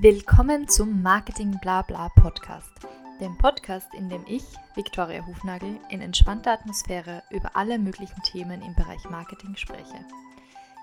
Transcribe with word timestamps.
Willkommen 0.00 0.68
zum 0.68 1.02
Marketing 1.02 1.58
Blabla 1.60 2.08
Podcast, 2.16 2.72
dem 3.20 3.36
Podcast, 3.36 3.92
in 3.92 4.08
dem 4.08 4.24
ich, 4.26 4.42
Viktoria 4.74 5.24
Hufnagel, 5.26 5.78
in 5.90 6.00
entspannter 6.00 6.52
Atmosphäre 6.52 7.22
über 7.30 7.54
alle 7.54 7.78
möglichen 7.78 8.20
Themen 8.22 8.62
im 8.62 8.74
Bereich 8.74 9.04
Marketing 9.10 9.54
spreche. 9.54 10.04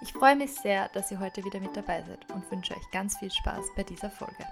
Ich 0.04 0.14
freue 0.14 0.36
mich 0.36 0.52
sehr, 0.52 0.90
dass 0.90 1.10
ihr 1.12 1.20
heute 1.20 1.44
wieder 1.44 1.60
mit 1.60 1.76
dabei 1.76 2.04
seid 2.08 2.32
und 2.32 2.50
wünsche 2.52 2.76
euch 2.76 2.92
ganz 2.92 3.18
viel 3.18 3.32
Spaß 3.32 3.66
bei 3.76 3.84
dieser 3.84 4.12
Folge. 4.12 4.46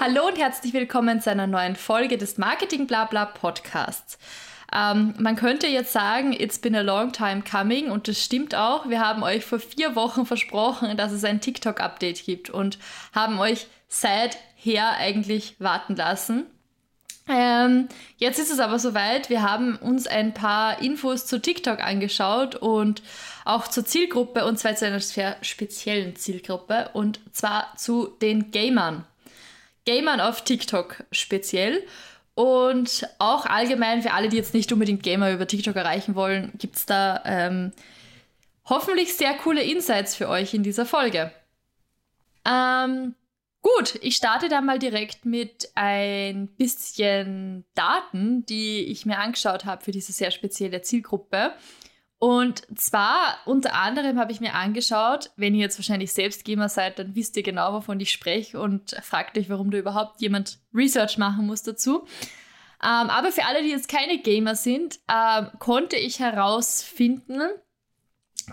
Hallo 0.00 0.26
und 0.26 0.38
herzlich 0.38 0.72
willkommen 0.74 1.20
zu 1.20 1.30
einer 1.30 1.46
neuen 1.46 1.76
Folge 1.76 2.18
des 2.18 2.36
Marketing 2.36 2.88
Blabla 2.88 3.26
Podcasts. 3.26 4.18
Ähm, 4.74 5.14
man 5.18 5.36
könnte 5.36 5.66
jetzt 5.66 5.92
sagen, 5.92 6.32
it's 6.32 6.58
been 6.58 6.76
a 6.76 6.82
long 6.82 7.12
time 7.12 7.42
coming 7.42 7.90
und 7.90 8.06
das 8.06 8.22
stimmt 8.22 8.54
auch. 8.54 8.88
Wir 8.88 9.00
haben 9.00 9.22
euch 9.22 9.44
vor 9.44 9.60
vier 9.60 9.96
Wochen 9.96 10.26
versprochen, 10.26 10.96
dass 10.96 11.12
es 11.12 11.24
ein 11.24 11.40
TikTok-Update 11.40 12.24
gibt 12.24 12.50
und 12.50 12.78
haben 13.14 13.38
euch 13.38 13.66
seither 13.88 14.92
eigentlich 14.98 15.56
warten 15.58 15.96
lassen. 15.96 16.46
Ähm, 17.28 17.88
jetzt 18.16 18.38
ist 18.38 18.50
es 18.50 18.58
aber 18.58 18.78
soweit. 18.78 19.28
Wir 19.28 19.42
haben 19.42 19.76
uns 19.76 20.06
ein 20.06 20.32
paar 20.32 20.80
Infos 20.80 21.26
zu 21.26 21.40
TikTok 21.40 21.80
angeschaut 21.80 22.54
und 22.54 23.02
auch 23.44 23.68
zur 23.68 23.84
Zielgruppe 23.84 24.46
und 24.46 24.58
zwar 24.58 24.76
zu 24.76 24.86
einer 24.86 25.00
sehr 25.00 25.36
speziellen 25.42 26.16
Zielgruppe 26.16 26.90
und 26.94 27.20
zwar 27.32 27.74
zu 27.76 28.06
den 28.22 28.50
Gamern. 28.50 29.04
Gamern 29.84 30.20
auf 30.20 30.42
TikTok 30.42 31.04
speziell. 31.12 31.82
Und 32.38 33.04
auch 33.18 33.46
allgemein 33.46 34.00
für 34.00 34.12
alle, 34.12 34.28
die 34.28 34.36
jetzt 34.36 34.54
nicht 34.54 34.70
unbedingt 34.70 35.02
Gamer 35.02 35.32
über 35.32 35.48
TikTok 35.48 35.74
erreichen 35.74 36.14
wollen, 36.14 36.52
gibt 36.56 36.76
es 36.76 36.86
da 36.86 37.20
ähm, 37.24 37.72
hoffentlich 38.64 39.16
sehr 39.16 39.34
coole 39.34 39.60
Insights 39.60 40.14
für 40.14 40.28
euch 40.28 40.54
in 40.54 40.62
dieser 40.62 40.86
Folge. 40.86 41.32
Ähm, 42.48 43.16
gut, 43.60 43.98
ich 44.02 44.14
starte 44.14 44.48
dann 44.48 44.66
mal 44.66 44.78
direkt 44.78 45.24
mit 45.24 45.68
ein 45.74 46.46
bisschen 46.46 47.64
Daten, 47.74 48.46
die 48.46 48.84
ich 48.84 49.04
mir 49.04 49.18
angeschaut 49.18 49.64
habe 49.64 49.82
für 49.82 49.90
diese 49.90 50.12
sehr 50.12 50.30
spezielle 50.30 50.80
Zielgruppe. 50.80 51.54
Und 52.20 52.66
zwar 52.78 53.38
unter 53.44 53.74
anderem 53.74 54.18
habe 54.18 54.32
ich 54.32 54.40
mir 54.40 54.54
angeschaut, 54.54 55.30
wenn 55.36 55.54
ihr 55.54 55.60
jetzt 55.60 55.78
wahrscheinlich 55.78 56.12
selbst 56.12 56.44
Gamer 56.44 56.68
seid, 56.68 56.98
dann 56.98 57.14
wisst 57.14 57.36
ihr 57.36 57.44
genau, 57.44 57.72
wovon 57.72 58.00
ich 58.00 58.10
spreche 58.10 58.60
und 58.60 58.90
fragt 59.02 59.38
euch, 59.38 59.48
warum 59.48 59.70
da 59.70 59.78
überhaupt 59.78 60.20
jemand 60.20 60.58
Research 60.74 61.16
machen 61.16 61.46
muss 61.46 61.62
dazu. 61.62 62.06
Ähm, 62.82 63.10
aber 63.10 63.30
für 63.30 63.44
alle, 63.44 63.62
die 63.62 63.70
jetzt 63.70 63.88
keine 63.88 64.18
Gamer 64.18 64.56
sind, 64.56 64.98
ähm, 65.08 65.48
konnte 65.60 65.96
ich 65.96 66.18
herausfinden, 66.18 67.40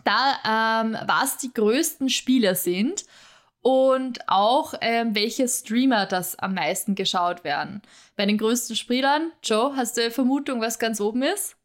da 0.04 0.84
ähm, 0.84 0.98
was 1.08 1.38
die 1.38 1.54
größten 1.54 2.10
Spieler 2.10 2.54
sind 2.54 3.06
und 3.62 4.28
auch 4.28 4.76
ähm, 4.82 5.16
welche 5.16 5.48
Streamer 5.48 6.06
das 6.06 6.38
am 6.38 6.54
meisten 6.54 6.94
geschaut 6.94 7.44
werden. 7.44 7.82
Bei 8.16 8.28
den 8.28 8.38
größten 8.38 8.76
Spielern, 8.76 9.32
Joe, 9.44 9.76
hast 9.76 9.98
du 9.98 10.02
eine 10.02 10.12
Vermutung, 10.12 10.62
was 10.62 10.78
ganz 10.78 11.02
oben 11.02 11.24
ist? 11.24 11.56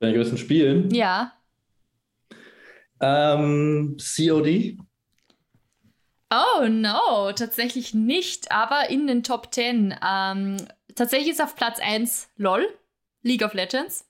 Bei 0.00 0.06
den 0.06 0.16
größten 0.16 0.38
Spielen? 0.38 0.90
Ja. 0.92 1.34
Ähm, 3.00 3.96
COD? 3.98 4.78
Oh 6.32 6.66
no, 6.66 7.32
tatsächlich 7.32 7.92
nicht, 7.92 8.50
aber 8.50 8.88
in 8.88 9.06
den 9.06 9.22
Top 9.22 9.52
10. 9.52 9.94
Ähm, 10.04 10.56
tatsächlich 10.94 11.32
ist 11.32 11.42
auf 11.42 11.54
Platz 11.54 11.80
1 11.80 12.30
LOL, 12.36 12.66
League 13.22 13.44
of 13.44 13.52
Legends. 13.52 14.06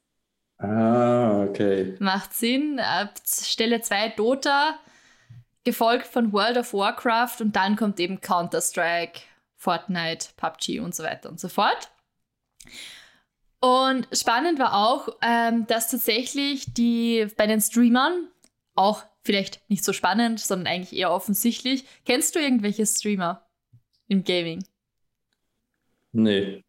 Ah, 0.59 1.43
okay. 1.43 1.97
Macht 1.99 2.35
Sinn. 2.35 2.79
Äh, 2.79 3.09
Stelle 3.27 3.81
2 3.81 4.11
Dota, 4.11 4.79
gefolgt 5.65 6.07
von 6.07 6.33
World 6.33 6.59
of 6.59 6.73
Warcraft 6.73 7.41
und 7.41 7.57
dann 7.57 7.75
kommt 7.75 7.99
eben 7.99 8.21
Counter-Strike, 8.21 9.23
Fortnite, 9.57 10.29
PUBG 10.37 10.79
und 10.81 10.95
so 10.95 11.03
weiter 11.03 11.31
und 11.31 11.41
so 11.41 11.49
fort. 11.49 11.91
Und 13.61 14.09
spannend 14.13 14.59
war 14.59 14.75
auch, 14.75 15.09
ähm, 15.21 15.67
dass 15.67 15.89
tatsächlich 15.89 16.73
die 16.73 17.27
bei 17.37 17.47
den 17.47 17.61
Streamern 17.61 18.29
auch 18.75 19.05
vielleicht 19.23 19.69
nicht 19.69 19.85
so 19.85 19.93
spannend, 19.93 20.41
sondern 20.41 20.67
eigentlich 20.67 20.99
eher 20.99 21.13
offensichtlich. 21.13 21.85
Kennst 22.07 22.35
du 22.35 22.41
irgendwelche 22.41 22.87
Streamer 22.87 23.47
im 24.09 24.25
Gaming? 24.25 24.65
Nee. 26.13 26.65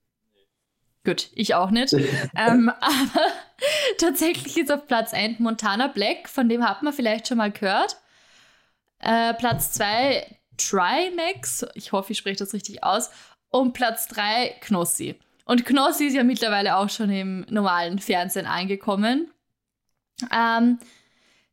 Gut, 1.06 1.30
ich 1.34 1.56
auch 1.56 1.72
nicht. 1.72 1.94
ähm, 2.36 2.70
aber 2.70 3.26
tatsächlich 3.98 4.58
ist 4.58 4.72
auf 4.72 4.86
Platz 4.86 5.14
1 5.14 5.40
Montana 5.40 5.88
Black, 5.88 6.28
von 6.28 6.50
dem 6.50 6.68
hat 6.68 6.84
man 6.84 6.94
vielleicht 6.94 7.28
schon 7.28 7.38
mal 7.38 7.52
gehört. 7.52 7.98
Äh, 9.00 9.34
Platz 9.36 9.72
2 9.74 10.38
Trimax, 10.58 11.66
ich 11.74 11.92
hoffe, 11.92 12.12
ich 12.12 12.20
spreche 12.20 12.40
das 12.40 12.54
richtig 12.54 12.84
aus. 12.84 13.10
Und 13.50 13.74
Platz 13.74 14.08
3 14.10 14.58
Knossi. 14.62 15.20
Und 15.52 15.66
Knossi 15.66 16.06
ist 16.06 16.14
ja 16.14 16.24
mittlerweile 16.24 16.78
auch 16.78 16.90
schon 16.90 17.10
im 17.10 17.46
normalen 17.50 18.00
Fernsehen 18.00 18.46
angekommen. 18.46 19.30
Ähm, 20.34 20.80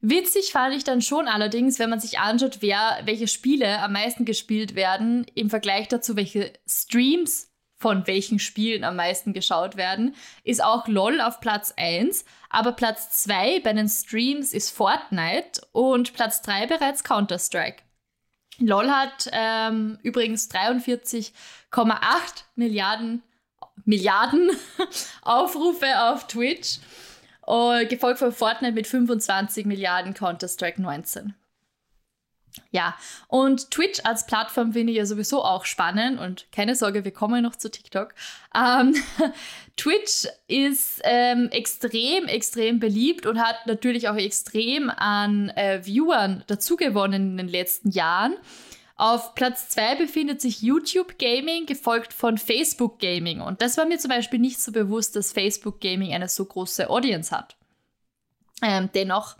witzig 0.00 0.52
fand 0.52 0.76
ich 0.76 0.84
dann 0.84 1.02
schon 1.02 1.26
allerdings, 1.26 1.80
wenn 1.80 1.90
man 1.90 1.98
sich 1.98 2.20
anschaut, 2.20 2.58
wer, 2.60 3.00
welche 3.06 3.26
Spiele 3.26 3.80
am 3.80 3.94
meisten 3.94 4.24
gespielt 4.24 4.76
werden, 4.76 5.26
im 5.34 5.50
Vergleich 5.50 5.88
dazu, 5.88 6.14
welche 6.14 6.52
Streams 6.64 7.52
von 7.76 8.06
welchen 8.06 8.38
Spielen 8.38 8.84
am 8.84 8.94
meisten 8.94 9.32
geschaut 9.32 9.76
werden, 9.76 10.14
ist 10.44 10.62
auch 10.62 10.86
LOL 10.86 11.20
auf 11.20 11.40
Platz 11.40 11.74
1, 11.76 12.24
aber 12.50 12.70
Platz 12.70 13.10
2 13.24 13.58
bei 13.64 13.72
den 13.72 13.88
Streams 13.88 14.52
ist 14.52 14.70
Fortnite 14.70 15.60
und 15.72 16.12
Platz 16.12 16.40
3 16.42 16.68
bereits 16.68 17.02
Counter-Strike. 17.02 17.82
LOL 18.60 18.90
hat 18.92 19.28
ähm, 19.32 19.98
übrigens 20.04 20.48
43,8 20.52 21.32
Milliarden 22.54 23.24
Milliarden 23.84 24.50
Aufrufe 25.22 25.86
auf 26.02 26.26
Twitch. 26.26 26.78
Uh, 27.46 27.86
gefolgt 27.88 28.18
von 28.18 28.30
Fortnite 28.30 28.74
mit 28.74 28.86
25 28.86 29.64
Milliarden, 29.64 30.12
Counter-Strike 30.12 30.82
19. 30.82 31.34
Ja, 32.70 32.94
und 33.28 33.70
Twitch 33.70 34.00
als 34.04 34.26
Plattform 34.26 34.72
finde 34.72 34.92
ich 34.92 34.98
ja 34.98 35.06
sowieso 35.06 35.42
auch 35.42 35.64
spannend 35.64 36.20
und 36.20 36.46
keine 36.52 36.74
Sorge, 36.74 37.04
wir 37.04 37.12
kommen 37.12 37.42
noch 37.42 37.56
zu 37.56 37.70
TikTok. 37.70 38.14
Ähm, 38.54 38.94
Twitch 39.76 40.26
ist 40.46 41.00
ähm, 41.04 41.48
extrem, 41.50 42.26
extrem 42.26 42.80
beliebt 42.80 43.26
und 43.26 43.38
hat 43.38 43.66
natürlich 43.66 44.08
auch 44.08 44.16
extrem 44.16 44.90
an 44.90 45.50
äh, 45.50 45.82
Viewern 45.84 46.44
dazugewonnen 46.46 47.32
in 47.32 47.36
den 47.38 47.48
letzten 47.48 47.90
Jahren. 47.90 48.36
Auf 48.98 49.36
Platz 49.36 49.68
2 49.68 49.94
befindet 49.94 50.40
sich 50.40 50.60
YouTube 50.60 51.18
Gaming, 51.20 51.66
gefolgt 51.66 52.12
von 52.12 52.36
Facebook 52.36 52.98
Gaming. 52.98 53.40
Und 53.40 53.62
das 53.62 53.78
war 53.78 53.86
mir 53.86 53.98
zum 53.98 54.08
Beispiel 54.08 54.40
nicht 54.40 54.60
so 54.60 54.72
bewusst, 54.72 55.14
dass 55.14 55.32
Facebook 55.32 55.80
Gaming 55.80 56.12
eine 56.12 56.28
so 56.28 56.44
große 56.44 56.90
Audience 56.90 57.34
hat. 57.34 57.56
Ähm, 58.60 58.90
dennoch, 58.92 59.36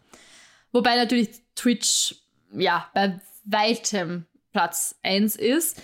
wobei 0.70 0.94
natürlich 0.94 1.30
Twitch 1.56 2.14
ja 2.52 2.88
bei 2.94 3.20
weitem 3.44 4.26
Platz 4.52 4.94
1 5.02 5.34
ist. 5.34 5.82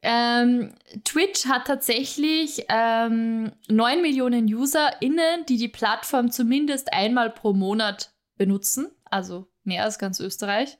Ähm, 0.00 0.74
Twitch 1.02 1.46
hat 1.46 1.66
tatsächlich 1.66 2.66
ähm, 2.68 3.50
9 3.66 4.00
Millionen 4.00 4.44
UserInnen, 4.46 5.44
die 5.48 5.56
die 5.56 5.66
Plattform 5.66 6.30
zumindest 6.30 6.92
einmal 6.92 7.30
pro 7.30 7.52
Monat 7.52 8.12
benutzen, 8.36 8.92
also 9.06 9.48
mehr 9.64 9.82
als 9.82 9.98
ganz 9.98 10.20
Österreich. 10.20 10.78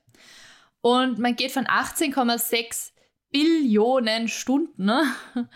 Und 0.80 1.18
man 1.18 1.36
geht 1.36 1.52
von 1.52 1.66
18,6 1.66 2.92
Billionen 3.30 4.28
Stunden, 4.28 4.86
ne, 4.86 5.04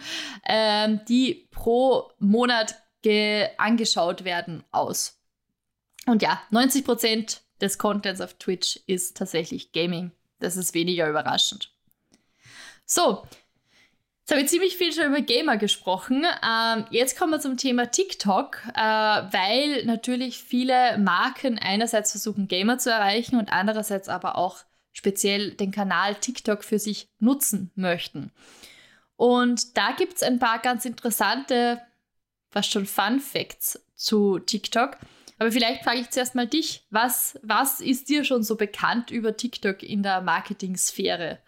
ähm, 0.46 1.00
die 1.08 1.48
pro 1.50 2.10
Monat 2.18 2.76
angeschaut 3.56 4.22
werden, 4.22 4.62
aus. 4.70 5.18
Und 6.06 6.22
ja, 6.22 6.40
90 6.50 6.84
Prozent 6.84 7.42
des 7.60 7.76
Contents 7.76 8.20
auf 8.20 8.34
Twitch 8.34 8.78
ist 8.86 9.16
tatsächlich 9.16 9.72
Gaming. 9.72 10.12
Das 10.38 10.56
ist 10.56 10.74
weniger 10.74 11.08
überraschend. 11.08 11.72
So, 12.84 13.24
Jetzt 14.22 14.30
habe 14.30 14.42
ich 14.42 14.50
ziemlich 14.50 14.76
viel 14.76 14.92
schon 14.92 15.06
über 15.06 15.20
Gamer 15.20 15.56
gesprochen. 15.56 16.24
Ähm, 16.48 16.84
jetzt 16.90 17.18
kommen 17.18 17.32
wir 17.32 17.40
zum 17.40 17.56
Thema 17.56 17.90
TikTok, 17.90 18.58
äh, 18.72 18.80
weil 18.80 19.84
natürlich 19.84 20.38
viele 20.38 20.96
Marken 20.98 21.58
einerseits 21.58 22.12
versuchen, 22.12 22.46
Gamer 22.46 22.78
zu 22.78 22.90
erreichen 22.90 23.36
und 23.36 23.52
andererseits 23.52 24.08
aber 24.08 24.38
auch 24.38 24.58
speziell 24.92 25.52
den 25.52 25.70
Kanal 25.70 26.14
TikTok 26.14 26.64
für 26.64 26.78
sich 26.78 27.08
nutzen 27.18 27.70
möchten. 27.74 28.30
Und 29.16 29.76
da 29.76 29.92
gibt 29.96 30.16
es 30.16 30.22
ein 30.22 30.38
paar 30.38 30.60
ganz 30.60 30.84
interessante, 30.84 31.80
fast 32.50 32.70
schon 32.70 32.86
Fun 32.86 33.20
Facts 33.20 33.80
zu 33.94 34.38
TikTok. 34.38 34.96
Aber 35.38 35.50
vielleicht 35.50 35.82
frage 35.82 36.00
ich 36.00 36.10
zuerst 36.10 36.34
mal 36.34 36.46
dich, 36.46 36.86
was, 36.90 37.38
was 37.42 37.80
ist 37.80 38.08
dir 38.08 38.24
schon 38.24 38.42
so 38.42 38.56
bekannt 38.56 39.10
über 39.10 39.36
TikTok 39.36 39.82
in 39.82 40.02
der 40.02 40.20
Marketing-Sphäre? 40.20 41.38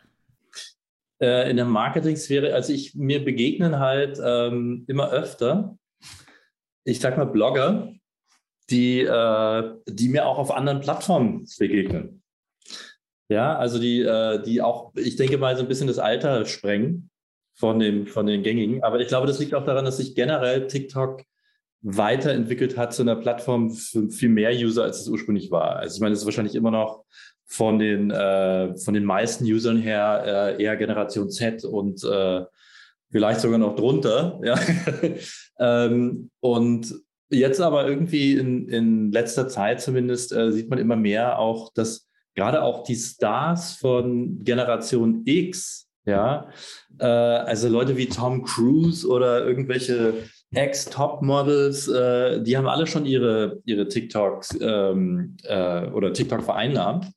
Äh, 1.20 1.50
in 1.50 1.56
der 1.56 1.66
Marketing-Sphäre, 1.66 2.54
also 2.54 2.72
ich, 2.72 2.94
mir 2.96 3.24
begegnen 3.24 3.78
halt 3.78 4.18
ähm, 4.24 4.84
immer 4.88 5.10
öfter, 5.10 5.78
ich 6.84 6.98
sag 6.98 7.16
mal 7.16 7.26
Blogger, 7.26 7.92
die, 8.70 9.02
äh, 9.02 9.74
die 9.86 10.08
mir 10.08 10.26
auch 10.26 10.38
auf 10.38 10.50
anderen 10.50 10.80
Plattformen 10.80 11.46
begegnen. 11.58 12.23
Ja, 13.28 13.56
also 13.56 13.78
die, 13.78 14.02
äh, 14.02 14.42
die 14.42 14.60
auch, 14.60 14.92
ich 14.96 15.16
denke 15.16 15.38
mal, 15.38 15.56
so 15.56 15.62
ein 15.62 15.68
bisschen 15.68 15.86
das 15.86 15.98
Alter 15.98 16.44
sprengen 16.44 17.10
von, 17.54 17.78
dem, 17.78 18.06
von 18.06 18.26
den 18.26 18.42
gängigen. 18.42 18.82
Aber 18.82 19.00
ich 19.00 19.08
glaube, 19.08 19.26
das 19.26 19.38
liegt 19.38 19.54
auch 19.54 19.64
daran, 19.64 19.84
dass 19.84 19.96
sich 19.96 20.14
generell 20.14 20.66
TikTok 20.66 21.22
weiterentwickelt 21.80 22.76
hat 22.76 22.92
zu 22.92 23.02
einer 23.02 23.16
Plattform 23.16 23.70
für 23.70 24.08
viel 24.10 24.28
mehr 24.28 24.52
User, 24.52 24.84
als 24.84 25.00
es 25.00 25.08
ursprünglich 25.08 25.50
war. 25.50 25.76
Also 25.76 25.96
ich 25.96 26.00
meine, 26.00 26.12
es 26.12 26.20
ist 26.20 26.26
wahrscheinlich 26.26 26.54
immer 26.54 26.70
noch 26.70 27.04
von 27.46 27.78
den, 27.78 28.10
äh, 28.10 28.76
von 28.76 28.94
den 28.94 29.04
meisten 29.04 29.44
Usern 29.44 29.78
her 29.78 30.56
äh, 30.58 30.62
eher 30.62 30.76
Generation 30.76 31.30
Z 31.30 31.64
und 31.64 32.00
vielleicht 33.10 33.40
sogar 33.40 33.58
noch 33.58 33.76
drunter. 33.76 34.40
Ja? 34.42 34.58
ähm, 35.58 36.30
und 36.40 36.94
jetzt 37.30 37.60
aber 37.60 37.86
irgendwie 37.86 38.36
in, 38.36 38.68
in 38.68 39.12
letzter 39.12 39.48
Zeit 39.48 39.80
zumindest 39.80 40.30
sieht 40.30 40.68
man 40.68 40.78
immer 40.78 40.96
mehr 40.96 41.38
auch, 41.38 41.72
dass 41.72 42.08
gerade 42.34 42.62
auch 42.62 42.84
die 42.84 42.96
Stars 42.96 43.74
von 43.74 44.42
Generation 44.44 45.22
X, 45.24 45.88
ja, 46.06 46.50
äh, 46.98 47.06
also 47.06 47.68
Leute 47.68 47.96
wie 47.96 48.06
Tom 48.06 48.44
Cruise 48.44 49.06
oder 49.06 49.46
irgendwelche 49.46 50.14
Ex-Top-Models, 50.52 51.88
äh, 51.88 52.42
die 52.42 52.56
haben 52.56 52.68
alle 52.68 52.86
schon 52.86 53.06
ihre, 53.06 53.60
ihre 53.64 53.88
TikToks 53.88 54.58
ähm, 54.60 55.36
äh, 55.44 55.86
oder 55.88 56.12
TikTok 56.12 56.42
vereinnahmt 56.42 57.10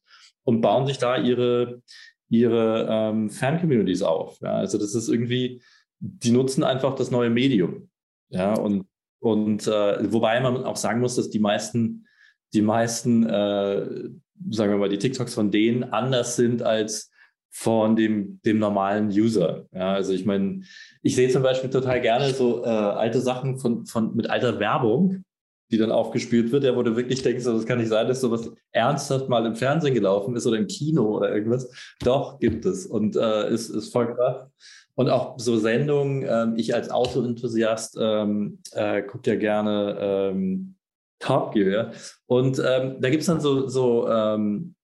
und 0.44 0.62
bauen 0.62 0.88
sich 0.88 0.98
da 0.98 1.18
ihre, 1.18 1.82
ihre 2.30 2.88
ähm, 2.90 3.30
Fan-Communities 3.30 4.02
auf. 4.02 4.40
Ja? 4.42 4.54
Also 4.54 4.78
das 4.78 4.96
ist 4.96 5.10
irgendwie, 5.10 5.62
die 6.00 6.32
nutzen 6.32 6.64
einfach 6.64 6.96
das 6.96 7.12
neue 7.12 7.30
Medium. 7.30 7.90
Ja, 8.30 8.54
und, 8.54 8.88
und 9.20 9.68
äh, 9.68 10.12
wobei 10.12 10.40
man 10.42 10.64
auch 10.64 10.76
sagen 10.76 11.00
muss, 11.00 11.16
dass 11.16 11.30
die 11.30 11.40
meisten, 11.40 12.08
die 12.54 12.62
meisten, 12.62 13.26
äh, 13.26 14.10
sagen 14.50 14.72
wir 14.72 14.78
mal, 14.78 14.90
die 14.90 14.98
TikToks 14.98 15.34
von 15.34 15.52
denen 15.52 15.84
anders 15.84 16.36
sind 16.36 16.62
als 16.62 17.12
von 17.50 17.96
dem, 17.96 18.40
dem 18.46 18.60
normalen 18.60 19.08
User. 19.08 19.66
Ja, 19.74 19.94
also 19.94 20.14
ich 20.14 20.26
meine, 20.26 20.62
ich 21.02 21.16
sehe 21.16 21.30
zum 21.30 21.44
Beispiel 21.44 21.70
total 21.70 22.02
gerne 22.02 22.30
so 22.32 22.64
äh, 22.64 22.68
alte 22.68 23.20
Sachen 23.20 23.58
von, 23.58 23.86
von, 23.86 24.16
mit 24.16 24.30
alter 24.30 24.60
Werbung, 24.60 25.24
die 25.72 25.78
dann 25.78 25.92
aufgespielt 25.92 26.52
wird, 26.52 26.64
ja, 26.64 26.76
wo 26.76 26.84
du 26.84 26.96
wirklich 26.96 27.24
denkst, 27.24 27.44
das 27.44 27.66
kann 27.66 27.80
nicht 27.80 27.90
sein, 27.90 28.08
dass 28.08 28.22
sowas 28.22 28.52
ernsthaft 28.72 29.28
mal 29.28 29.46
im 29.46 29.56
Fernsehen 29.56 29.94
gelaufen 29.94 30.36
ist 30.36 30.46
oder 30.46 30.58
im 30.58 30.68
Kino 30.68 31.18
oder 31.18 31.34
irgendwas. 31.34 31.70
Doch, 32.02 32.40
gibt 32.40 32.66
es 32.66 32.86
und 32.86 33.16
äh, 33.16 33.52
ist, 33.52 33.70
ist 33.70 33.92
voll 33.92 34.14
krass. 34.16 34.48
Und 34.96 35.10
auch 35.10 35.38
so 35.38 35.58
Sendungen, 35.58 36.26
ähm, 36.28 36.56
ich 36.58 36.74
als 36.74 36.90
Autoenthusiast 36.90 37.98
ähm, 38.00 38.60
äh, 38.72 39.02
gucke 39.04 39.32
ja 39.32 39.36
gerne 39.36 39.98
ähm, 40.00 40.77
Top 41.20 41.54
Gear. 41.54 41.92
Und 42.26 42.60
ähm, 42.60 42.98
da 43.00 43.10
gibt 43.10 43.22
es 43.22 43.28
dann 43.28 43.42
so, 43.42 43.68
so 43.68 44.08
ähm, 44.10 44.76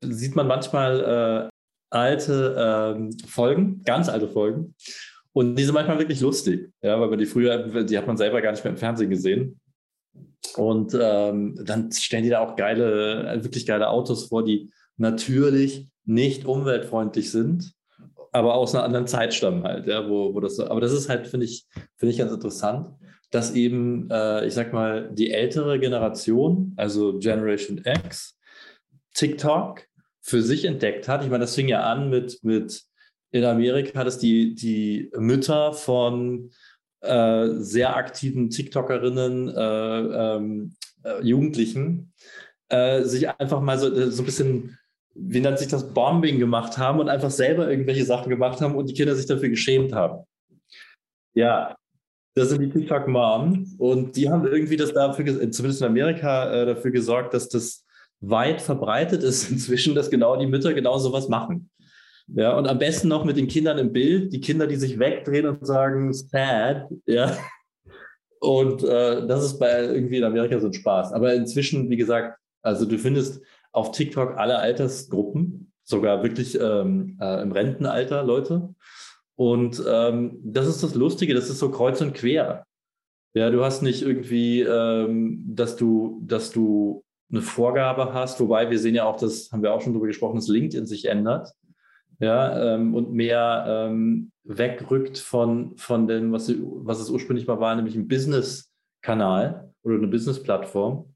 sieht 0.00 0.36
man 0.36 0.46
manchmal 0.46 1.50
äh, 1.50 1.54
alte 1.90 2.56
ähm, 2.96 3.16
Folgen, 3.26 3.82
ganz 3.84 4.08
alte 4.08 4.28
Folgen. 4.28 4.74
Und 5.32 5.56
die 5.56 5.64
sind 5.64 5.74
manchmal 5.74 5.98
wirklich 5.98 6.20
lustig, 6.20 6.70
ja, 6.80 7.00
weil 7.00 7.08
man 7.08 7.18
die 7.18 7.26
früher, 7.26 7.84
die 7.84 7.98
hat 7.98 8.06
man 8.06 8.16
selber 8.16 8.40
gar 8.40 8.52
nicht 8.52 8.62
mehr 8.62 8.72
im 8.72 8.78
Fernsehen 8.78 9.10
gesehen. 9.10 9.60
Und 10.56 10.96
ähm, 11.00 11.58
dann 11.64 11.90
stellen 11.90 12.22
die 12.22 12.30
da 12.30 12.40
auch 12.40 12.54
geile, 12.54 13.42
wirklich 13.42 13.66
geile 13.66 13.88
Autos 13.88 14.26
vor, 14.26 14.44
die 14.44 14.70
natürlich 14.96 15.88
nicht 16.04 16.44
umweltfreundlich 16.44 17.30
sind, 17.32 17.72
aber 18.30 18.54
aus 18.54 18.74
einer 18.74 18.84
anderen 18.84 19.06
Zeit 19.06 19.34
stammen 19.34 19.64
halt, 19.64 19.86
ja, 19.86 20.08
wo, 20.08 20.34
wo 20.34 20.40
das 20.40 20.56
so, 20.56 20.68
aber 20.68 20.80
das 20.80 20.92
ist 20.92 21.08
halt, 21.08 21.26
finde 21.26 21.46
ich, 21.46 21.66
finde 21.96 22.12
ich 22.12 22.18
ganz 22.18 22.32
interessant, 22.32 22.88
dass 23.34 23.54
eben, 23.54 24.08
äh, 24.10 24.46
ich 24.46 24.54
sag 24.54 24.72
mal, 24.72 25.10
die 25.12 25.32
ältere 25.32 25.80
Generation, 25.80 26.72
also 26.76 27.18
Generation 27.18 27.82
X, 27.84 28.38
TikTok 29.14 29.82
für 30.20 30.40
sich 30.40 30.64
entdeckt 30.64 31.08
hat. 31.08 31.24
Ich 31.24 31.30
meine, 31.30 31.42
das 31.42 31.56
fing 31.56 31.66
ja 31.66 31.80
an 31.80 32.10
mit, 32.10 32.38
mit 32.44 32.84
in 33.32 33.44
Amerika, 33.44 34.04
dass 34.04 34.18
die, 34.18 34.54
die 34.54 35.10
Mütter 35.16 35.72
von 35.72 36.50
äh, 37.00 37.48
sehr 37.56 37.96
aktiven 37.96 38.50
TikTokerinnen, 38.50 39.48
äh, 39.48 40.36
ähm, 40.36 40.76
äh, 41.02 41.20
Jugendlichen, 41.22 42.12
äh, 42.68 43.02
sich 43.02 43.28
einfach 43.28 43.60
mal 43.60 43.78
so, 43.80 44.10
so 44.10 44.22
ein 44.22 44.26
bisschen, 44.26 44.78
wie 45.14 45.40
nennt 45.40 45.58
sich 45.58 45.68
das, 45.68 45.92
Bombing 45.92 46.38
gemacht 46.38 46.78
haben 46.78 47.00
und 47.00 47.08
einfach 47.08 47.30
selber 47.30 47.68
irgendwelche 47.68 48.04
Sachen 48.04 48.30
gemacht 48.30 48.60
haben 48.60 48.76
und 48.76 48.88
die 48.88 48.94
Kinder 48.94 49.16
sich 49.16 49.26
dafür 49.26 49.48
geschämt 49.48 49.92
haben. 49.92 50.24
Ja, 51.34 51.76
das 52.34 52.50
sind 52.50 52.60
die 52.60 52.70
TikTok-Mom 52.70 53.76
und 53.78 54.16
die 54.16 54.28
haben 54.28 54.46
irgendwie 54.46 54.76
das 54.76 54.92
dafür, 54.92 55.24
zumindest 55.52 55.82
in 55.82 55.86
Amerika, 55.86 56.52
äh, 56.52 56.66
dafür 56.66 56.90
gesorgt, 56.90 57.32
dass 57.32 57.48
das 57.48 57.84
weit 58.20 58.60
verbreitet 58.60 59.22
ist 59.22 59.50
inzwischen, 59.50 59.94
dass 59.94 60.10
genau 60.10 60.36
die 60.36 60.46
Mütter 60.46 60.74
genau 60.74 60.98
sowas 60.98 61.28
machen. 61.28 61.70
Ja, 62.26 62.56
und 62.56 62.66
am 62.66 62.78
besten 62.78 63.08
noch 63.08 63.24
mit 63.24 63.36
den 63.36 63.48
Kindern 63.48 63.76
im 63.78 63.92
Bild, 63.92 64.32
die 64.32 64.40
Kinder, 64.40 64.66
die 64.66 64.76
sich 64.76 64.98
wegdrehen 64.98 65.46
und 65.46 65.66
sagen, 65.66 66.12
sad, 66.12 66.88
ja. 67.06 67.36
Und 68.40 68.82
äh, 68.82 69.26
das 69.26 69.44
ist 69.44 69.58
bei 69.58 69.84
irgendwie 69.84 70.16
in 70.18 70.24
Amerika 70.24 70.58
so 70.58 70.68
ein 70.68 70.72
Spaß. 70.72 71.12
Aber 71.12 71.34
inzwischen, 71.34 71.90
wie 71.90 71.96
gesagt, 71.96 72.38
also 72.62 72.86
du 72.86 72.98
findest 72.98 73.42
auf 73.72 73.92
TikTok 73.92 74.36
alle 74.36 74.58
Altersgruppen, 74.58 75.72
sogar 75.84 76.22
wirklich 76.22 76.58
ähm, 76.58 77.18
äh, 77.20 77.42
im 77.42 77.52
Rentenalter 77.52 78.22
Leute. 78.22 78.74
Und 79.36 79.82
ähm, 79.88 80.38
das 80.44 80.68
ist 80.68 80.82
das 80.82 80.94
Lustige, 80.94 81.34
das 81.34 81.50
ist 81.50 81.58
so 81.58 81.70
kreuz 81.70 82.00
und 82.00 82.14
quer. 82.14 82.66
Ja, 83.34 83.50
du 83.50 83.64
hast 83.64 83.82
nicht 83.82 84.02
irgendwie, 84.02 84.60
ähm, 84.60 85.42
dass 85.46 85.76
du, 85.76 86.22
dass 86.24 86.52
du 86.52 87.02
eine 87.30 87.42
Vorgabe 87.42 88.14
hast, 88.14 88.38
wobei 88.40 88.70
wir 88.70 88.78
sehen 88.78 88.94
ja 88.94 89.04
auch, 89.04 89.16
das 89.16 89.50
haben 89.50 89.62
wir 89.62 89.72
auch 89.72 89.80
schon 89.80 89.92
drüber 89.92 90.06
gesprochen, 90.06 90.36
dass 90.36 90.46
LinkedIn 90.46 90.86
sich 90.86 91.06
ändert 91.06 91.48
ja, 92.20 92.74
ähm, 92.74 92.94
und 92.94 93.12
mehr 93.12 93.64
ähm, 93.68 94.30
wegrückt 94.44 95.18
von, 95.18 95.76
von 95.76 96.06
dem, 96.06 96.32
was, 96.32 96.52
was 96.58 97.00
es 97.00 97.10
ursprünglich 97.10 97.46
mal 97.46 97.60
war, 97.60 97.74
nämlich 97.74 97.96
ein 97.96 98.08
Business-Kanal 98.08 99.72
oder 99.82 99.96
eine 99.96 100.06
Business-Plattform, 100.06 101.14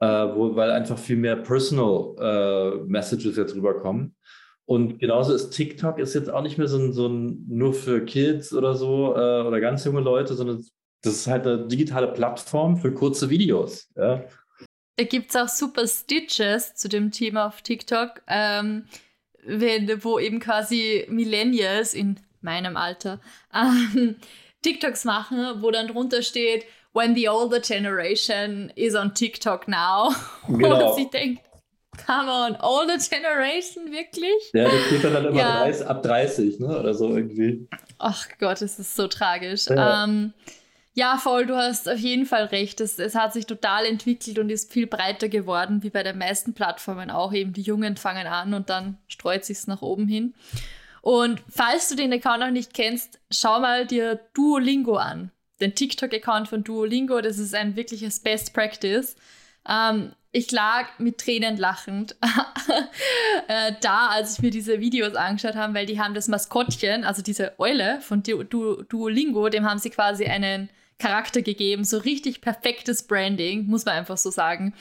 äh, 0.00 0.06
wo, 0.06 0.56
weil 0.56 0.70
einfach 0.70 0.98
viel 0.98 1.16
mehr 1.16 1.36
Personal 1.36 2.14
äh, 2.18 2.84
Messages 2.84 3.36
jetzt 3.36 3.54
rüberkommen. 3.54 4.16
Und 4.64 4.98
genauso 4.98 5.34
ist 5.34 5.50
TikTok 5.50 5.98
ist 5.98 6.14
jetzt 6.14 6.30
auch 6.30 6.42
nicht 6.42 6.56
mehr 6.56 6.68
so 6.68 6.78
ein, 6.78 6.92
so 6.92 7.08
ein 7.08 7.44
nur 7.48 7.74
für 7.74 8.04
Kids 8.04 8.54
oder 8.54 8.74
so 8.74 9.14
äh, 9.14 9.42
oder 9.42 9.60
ganz 9.60 9.84
junge 9.84 10.00
Leute, 10.00 10.34
sondern 10.34 10.64
das 11.02 11.14
ist 11.14 11.26
halt 11.26 11.46
eine 11.46 11.66
digitale 11.66 12.08
Plattform 12.08 12.76
für 12.76 12.94
kurze 12.94 13.28
Videos. 13.28 13.88
Ja. 13.96 14.24
Da 14.96 15.04
gibt 15.04 15.30
es 15.30 15.36
auch 15.36 15.48
super 15.48 15.86
Stitches 15.88 16.74
zu 16.74 16.88
dem 16.88 17.10
Thema 17.10 17.46
auf 17.46 17.62
TikTok, 17.62 18.22
ähm, 18.28 18.84
wenn, 19.44 20.04
wo 20.04 20.18
eben 20.18 20.38
quasi 20.38 21.06
Millennials 21.08 21.94
in 21.94 22.20
meinem 22.40 22.76
Alter 22.76 23.20
ähm, 23.52 24.16
TikToks 24.62 25.04
machen, 25.04 25.60
wo 25.60 25.70
dann 25.70 25.88
drunter 25.88 26.22
steht, 26.22 26.66
when 26.92 27.14
the 27.14 27.28
older 27.28 27.58
generation 27.58 28.70
is 28.76 28.94
on 28.94 29.14
TikTok 29.14 29.66
now. 29.66 30.14
Genau. 30.46 30.90
Und 30.90 30.96
sie 30.96 31.10
denkt, 31.10 31.42
come 32.06 32.30
on, 32.30 32.56
older 32.60 32.98
generation, 32.98 33.92
wirklich? 33.92 34.50
Ja, 34.52 34.64
das 34.64 34.86
steht 34.86 35.04
dann, 35.04 35.24
immer 35.24 35.38
ja. 35.38 35.64
30, 35.64 35.86
ab 35.86 36.02
30, 36.02 36.60
ne? 36.60 36.80
Oder 36.80 36.94
so 36.94 37.14
irgendwie. 37.14 37.68
Ach 37.98 38.26
Gott, 38.38 38.62
das 38.62 38.78
ist 38.78 38.96
so 38.96 39.08
tragisch. 39.08 39.66
Ja. 39.66 40.04
Ähm, 40.04 40.32
ja, 40.94 41.16
voll, 41.16 41.46
du 41.46 41.56
hast 41.56 41.88
auf 41.88 41.98
jeden 41.98 42.26
Fall 42.26 42.44
recht. 42.44 42.80
Es, 42.80 42.98
es 42.98 43.14
hat 43.14 43.32
sich 43.32 43.46
total 43.46 43.86
entwickelt 43.86 44.38
und 44.38 44.50
ist 44.50 44.72
viel 44.72 44.86
breiter 44.86 45.28
geworden, 45.28 45.82
wie 45.82 45.90
bei 45.90 46.02
den 46.02 46.18
meisten 46.18 46.52
Plattformen 46.52 47.10
auch. 47.10 47.32
Eben 47.32 47.54
die 47.54 47.62
Jungen 47.62 47.96
fangen 47.96 48.26
an 48.26 48.52
und 48.52 48.68
dann 48.68 48.98
streut 49.08 49.44
sich's 49.44 49.66
nach 49.66 49.80
oben 49.80 50.06
hin. 50.06 50.34
Und 51.00 51.42
falls 51.48 51.88
du 51.88 51.96
den 51.96 52.12
Account 52.12 52.40
noch 52.40 52.50
nicht 52.50 52.74
kennst, 52.74 53.18
schau 53.30 53.60
mal 53.60 53.86
dir 53.86 54.20
Duolingo 54.34 54.96
an. 54.96 55.30
Den 55.60 55.74
TikTok-Account 55.74 56.48
von 56.48 56.62
Duolingo, 56.62 57.20
das 57.20 57.38
ist 57.38 57.54
ein 57.54 57.74
wirkliches 57.74 58.20
Best 58.20 58.52
Practice. 58.52 59.16
Ähm, 59.68 60.12
ich 60.32 60.50
lag 60.50 60.98
mit 60.98 61.18
Tränen 61.18 61.58
lachend 61.58 62.16
äh, 63.48 63.72
da, 63.82 64.08
als 64.08 64.34
ich 64.34 64.42
mir 64.42 64.50
diese 64.50 64.80
Videos 64.80 65.14
angeschaut 65.14 65.56
habe, 65.56 65.74
weil 65.74 65.86
die 65.86 66.00
haben 66.00 66.14
das 66.14 66.28
Maskottchen, 66.28 67.04
also 67.04 67.22
diese 67.22 67.58
Eule 67.58 68.00
von 68.00 68.22
du 68.22 68.42
du 68.42 68.82
Duolingo, 68.82 69.48
dem 69.50 69.68
haben 69.68 69.78
sie 69.78 69.90
quasi 69.90 70.24
einen 70.24 70.70
Charakter 70.98 71.42
gegeben, 71.42 71.84
so 71.84 71.98
richtig 71.98 72.40
perfektes 72.40 73.06
Branding, 73.06 73.66
muss 73.66 73.84
man 73.84 73.96
einfach 73.96 74.16
so 74.16 74.30
sagen. 74.30 74.74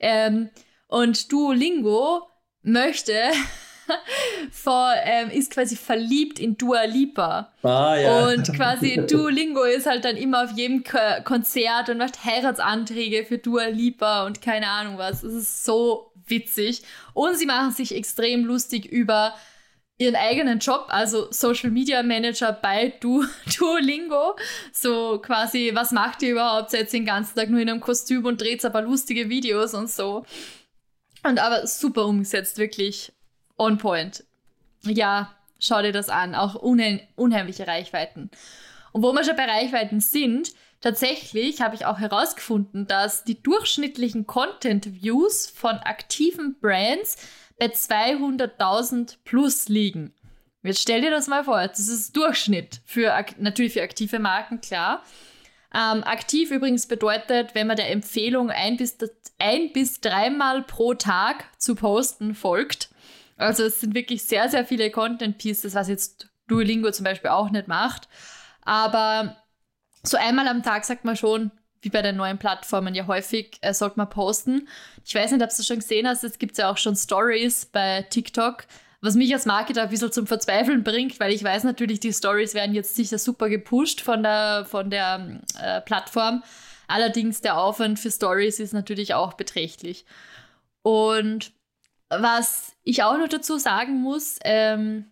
Ähm, 0.00 0.50
und 0.88 1.30
Duolingo 1.30 2.22
möchte 2.62 3.14
vor, 4.50 4.92
ähm, 5.04 5.30
ist 5.30 5.52
quasi 5.52 5.76
verliebt 5.76 6.38
in 6.38 6.56
Dua 6.56 6.84
Lipa. 6.84 7.52
Ah, 7.62 7.96
ja. 7.96 8.28
Und 8.28 8.52
quasi 8.54 9.04
Duolingo 9.10 9.62
ist 9.62 9.86
halt 9.86 10.04
dann 10.04 10.16
immer 10.16 10.44
auf 10.44 10.52
jedem 10.56 10.84
Ko 10.84 10.98
Konzert 11.24 11.88
und 11.88 11.98
macht 11.98 12.24
Heiratsanträge 12.24 13.24
für 13.24 13.38
Dua 13.38 13.66
Lipa 13.66 14.26
und 14.26 14.42
keine 14.42 14.68
Ahnung 14.68 14.98
was. 14.98 15.22
Es 15.22 15.34
ist 15.34 15.64
so 15.64 16.12
witzig. 16.26 16.82
Und 17.14 17.36
sie 17.36 17.46
machen 17.46 17.72
sich 17.72 17.94
extrem 17.94 18.44
lustig 18.44 18.86
über 18.86 19.34
ihren 20.00 20.16
eigenen 20.16 20.60
Job, 20.60 20.86
also 20.88 21.30
Social 21.30 21.70
Media 21.70 22.02
Manager 22.02 22.52
bei 22.52 22.94
du 23.00 23.24
Duolingo. 23.58 24.34
So 24.72 25.18
quasi, 25.18 25.72
was 25.74 25.92
macht 25.92 26.22
ihr 26.22 26.32
überhaupt? 26.32 26.70
Seid 26.70 26.86
ihr 26.86 27.00
den 27.00 27.04
ganzen 27.04 27.34
Tag 27.36 27.50
nur 27.50 27.60
in 27.60 27.68
einem 27.68 27.80
Kostüm 27.80 28.24
und 28.24 28.40
dreht 28.40 28.64
aber 28.64 28.80
lustige 28.80 29.28
Videos 29.28 29.74
und 29.74 29.90
so. 29.90 30.24
Und 31.22 31.38
aber 31.38 31.66
super 31.66 32.06
umgesetzt, 32.06 32.56
wirklich 32.56 33.12
on 33.60 33.78
point. 33.78 34.24
Ja, 34.82 35.34
schau 35.58 35.82
dir 35.82 35.92
das 35.92 36.08
an. 36.08 36.34
Auch 36.34 36.54
unheim 36.54 37.00
unheimliche 37.16 37.66
Reichweiten. 37.66 38.30
Und 38.92 39.02
wo 39.02 39.12
wir 39.12 39.24
schon 39.24 39.36
bei 39.36 39.44
Reichweiten 39.44 40.00
sind, 40.00 40.52
tatsächlich 40.80 41.60
habe 41.60 41.76
ich 41.76 41.86
auch 41.86 41.98
herausgefunden, 41.98 42.86
dass 42.86 43.24
die 43.24 43.40
durchschnittlichen 43.40 44.26
Content-Views 44.26 45.48
von 45.50 45.76
aktiven 45.76 46.58
Brands 46.60 47.16
bei 47.58 47.66
200.000 47.66 49.18
plus 49.24 49.68
liegen. 49.68 50.12
Jetzt 50.62 50.82
stell 50.82 51.02
dir 51.02 51.10
das 51.10 51.28
mal 51.28 51.44
vor, 51.44 51.66
das 51.66 51.88
ist 51.88 52.16
Durchschnitt 52.16 52.80
für 52.84 53.14
natürlich 53.38 53.74
für 53.74 53.82
aktive 53.82 54.18
Marken, 54.18 54.60
klar. 54.60 55.04
Ähm, 55.72 56.02
aktiv 56.02 56.50
übrigens 56.50 56.86
bedeutet, 56.86 57.54
wenn 57.54 57.66
man 57.66 57.76
der 57.76 57.90
Empfehlung 57.90 58.50
ein 58.50 58.76
bis, 58.76 58.98
ein 59.38 59.72
bis 59.72 60.00
dreimal 60.00 60.62
pro 60.62 60.94
Tag 60.94 61.44
zu 61.58 61.76
posten 61.76 62.34
folgt. 62.34 62.89
Also 63.40 63.64
es 63.64 63.80
sind 63.80 63.94
wirklich 63.94 64.22
sehr, 64.22 64.48
sehr 64.48 64.64
viele 64.64 64.90
Content 64.90 65.38
Pieces, 65.38 65.74
was 65.74 65.88
jetzt 65.88 66.28
Duolingo 66.46 66.90
zum 66.90 67.04
Beispiel 67.04 67.30
auch 67.30 67.50
nicht 67.50 67.68
macht. 67.68 68.08
Aber 68.62 69.36
so 70.02 70.16
einmal 70.16 70.48
am 70.48 70.62
Tag 70.62 70.84
sagt 70.84 71.04
man 71.04 71.16
schon, 71.16 71.50
wie 71.82 71.88
bei 71.88 72.02
den 72.02 72.16
neuen 72.16 72.38
Plattformen 72.38 72.94
ja 72.94 73.06
häufig, 73.06 73.56
äh, 73.62 73.72
sollte 73.72 73.96
man 73.96 74.10
posten. 74.10 74.68
Ich 75.04 75.14
weiß 75.14 75.32
nicht, 75.32 75.42
ob 75.42 75.48
du 75.54 75.62
schon 75.62 75.78
gesehen 75.78 76.06
hast, 76.06 76.24
es 76.24 76.38
gibt 76.38 76.58
ja 76.58 76.70
auch 76.70 76.76
schon 76.76 76.94
Stories 76.94 77.66
bei 77.66 78.02
TikTok, 78.02 78.66
was 79.00 79.14
mich 79.14 79.32
als 79.32 79.46
Marketer 79.46 79.82
ein 79.84 79.88
bisschen 79.88 80.12
zum 80.12 80.26
Verzweifeln 80.26 80.84
bringt, 80.84 81.18
weil 81.20 81.32
ich 81.32 81.42
weiß 81.42 81.64
natürlich, 81.64 82.00
die 82.00 82.12
Stories 82.12 82.52
werden 82.52 82.74
jetzt 82.74 82.94
sicher 82.94 83.18
super 83.18 83.48
gepusht 83.48 84.02
von 84.02 84.22
der, 84.22 84.66
von 84.68 84.90
der 84.90 85.40
äh, 85.58 85.80
Plattform. 85.80 86.42
Allerdings 86.86 87.40
der 87.40 87.56
Aufwand 87.56 87.98
für 87.98 88.10
Stories 88.10 88.60
ist 88.60 88.74
natürlich 88.74 89.14
auch 89.14 89.32
beträchtlich. 89.34 90.04
Und 90.82 91.52
was 92.10 92.72
ich 92.90 93.02
auch 93.02 93.16
noch 93.16 93.28
dazu 93.28 93.58
sagen 93.58 94.00
muss, 94.00 94.38
ähm, 94.44 95.10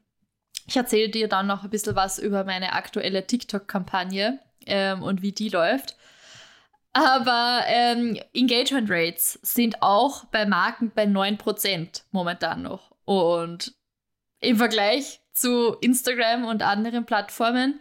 ich 0.66 0.76
erzähle 0.76 1.08
dir 1.08 1.28
dann 1.28 1.46
noch 1.46 1.64
ein 1.64 1.70
bisschen 1.70 1.96
was 1.96 2.18
über 2.18 2.44
meine 2.44 2.72
aktuelle 2.72 3.26
TikTok-Kampagne 3.26 4.38
ähm, 4.66 5.02
und 5.02 5.22
wie 5.22 5.32
die 5.32 5.48
läuft. 5.48 5.96
Aber 6.92 7.62
ähm, 7.66 8.18
Engagement 8.34 8.90
Rates 8.90 9.38
sind 9.42 9.82
auch 9.82 10.24
bei 10.26 10.46
Marken 10.46 10.90
bei 10.94 11.04
9% 11.04 12.02
momentan 12.10 12.62
noch. 12.62 12.92
Und 13.04 13.74
im 14.40 14.56
Vergleich 14.56 15.20
zu 15.32 15.76
Instagram 15.80 16.44
und 16.44 16.62
anderen 16.62 17.06
Plattformen. 17.06 17.80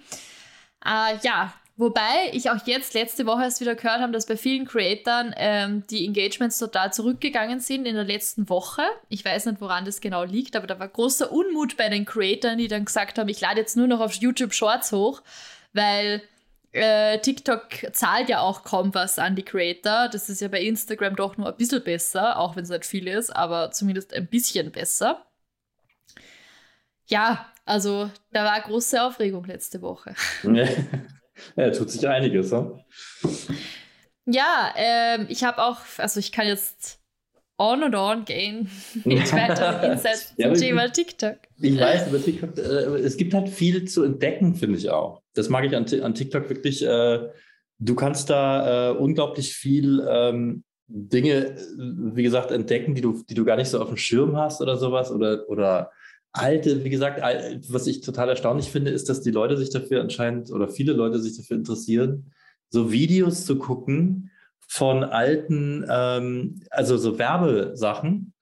Äh, 0.86 1.18
ja, 1.24 1.54
wobei 1.78 2.30
ich 2.34 2.50
auch 2.50 2.66
jetzt 2.66 2.94
letzte 2.94 3.26
Woche 3.26 3.44
erst 3.44 3.62
wieder 3.62 3.76
gehört 3.76 4.02
habe, 4.02 4.12
dass 4.12 4.26
bei 4.26 4.36
vielen 4.36 4.66
Creatoren 4.66 5.34
ähm, 5.38 5.84
die 5.90 6.06
Engagements 6.06 6.58
total 6.58 6.92
zurückgegangen 6.92 7.60
sind 7.60 7.86
in 7.86 7.96
der 7.96 8.04
letzten 8.04 8.50
Woche. 8.50 8.82
Ich 9.08 9.24
weiß 9.24 9.46
nicht, 9.46 9.62
woran 9.62 9.86
das 9.86 10.02
genau 10.02 10.24
liegt, 10.24 10.56
aber 10.56 10.68
da 10.68 10.80
war 10.80 10.88
großer 10.88 11.32
Unmut 11.32 11.78
bei 11.78 11.88
den 11.90 12.06
Creatoren, 12.06 12.58
die 12.58 12.68
dann 12.68 12.86
gesagt 12.86 13.18
haben, 13.18 13.30
ich 13.30 13.40
lade 13.40 13.62
jetzt 13.62 13.78
nur 13.78 13.88
noch 13.88 14.02
auf 14.02 14.14
YouTube 14.14 14.54
Shorts 14.54 14.92
hoch, 14.92 15.22
weil 15.72 16.22
äh, 16.74 17.20
TikTok 17.20 17.70
zahlt 17.94 18.28
ja 18.28 18.42
auch 18.42 18.64
kaum 18.64 18.94
was 18.94 19.20
an 19.20 19.36
die 19.36 19.44
Creator. 19.44 20.10
Das 20.10 20.30
ist 20.30 20.42
ja 20.42 20.50
bei 20.50 20.62
Instagram 20.62 21.16
doch 21.16 21.38
nur 21.38 21.48
ein 21.48 21.56
bisschen 21.56 21.84
besser, 21.84 22.38
auch 22.38 22.56
wenn 22.56 22.64
es 22.64 22.70
nicht 22.70 22.86
viel 22.86 23.08
ist, 23.08 23.34
aber 23.34 23.72
zumindest 23.72 24.14
ein 24.14 24.28
bisschen 24.28 24.72
besser 24.72 25.24
ja, 27.08 27.46
also 27.66 28.10
da 28.32 28.46
war 28.46 28.60
große 28.62 29.02
Aufregung 29.02 29.46
letzte 29.46 29.82
Woche. 29.82 30.14
ja, 31.56 31.72
tut 31.72 31.89
sich 31.89 32.08
einiges. 32.08 32.51
Ne? 32.51 32.84
Ja, 34.25 34.74
ähm, 34.75 35.27
ich 35.29 35.44
habe 35.44 35.63
auch, 35.63 35.79
also 35.98 36.20
ich 36.20 36.32
kann 36.32 36.48
jetzt 36.48 37.00
on 37.58 37.84
und 37.84 37.96
on 37.96 38.25
gehen 38.25 38.70
mit 39.03 39.34
weiteren 39.34 39.91
Insights 39.91 40.34
ja, 40.38 40.53
zum 40.53 40.62
Thema 40.62 40.91
TikTok. 40.91 41.38
Ich 41.60 41.79
weiß, 41.79 42.08
über 42.08 42.22
TikTok, 42.22 42.58
äh, 42.58 42.62
es 43.00 43.17
gibt 43.17 43.34
halt 43.34 43.50
viel 43.50 43.86
zu 43.86 44.03
entdecken, 44.03 44.56
finde 44.56 44.77
ich 44.77 44.89
auch. 44.89 45.22
Das 45.34 45.50
mag 45.50 45.65
ich 45.65 45.75
an, 45.75 45.86
an 46.01 46.13
TikTok 46.13 46.50
wirklich. 46.50 46.86
Äh, 46.86 47.29
du 47.79 47.96
kannst 47.96 48.29
da 48.29 48.91
äh, 48.91 48.98
unglaublich 48.98 49.53
viel 49.53 50.06
ähm, 50.10 50.63
Dinge, 50.88 51.56
wie 51.77 52.24
gesagt, 52.24 52.51
entdecken, 52.51 52.96
die 52.96 53.01
du, 53.01 53.24
die 53.29 53.34
du 53.34 53.44
gar 53.44 53.58
nicht 53.58 53.70
so 53.70 53.82
auf 53.82 53.89
dem 53.89 53.98
Schirm 53.98 54.38
hast 54.38 54.62
oder 54.62 54.77
sowas 54.77 55.12
oder, 55.12 55.50
oder 55.50 55.91
alte, 56.34 56.84
wie 56.84 56.90
gesagt, 56.90 57.22
was 57.70 57.88
ich 57.88 58.02
total 58.02 58.30
erstaunlich 58.30 58.70
finde, 58.72 58.92
ist, 58.92 59.10
dass 59.10 59.22
die 59.22 59.32
Leute 59.32 59.58
sich 59.58 59.70
dafür 59.70 60.02
anscheinend 60.02 60.52
oder 60.52 60.68
viele 60.68 60.94
Leute 60.94 61.20
sich 61.20 61.38
dafür 61.38 61.58
interessieren, 61.58 62.32
so 62.70 62.92
Videos 62.92 63.46
zu 63.46 63.58
gucken 63.58 64.32
von 64.68 65.04
alten, 65.04 65.86
ähm, 65.90 66.62
also 66.70 66.98
so 66.98 67.18
Werbesachen 67.18 68.34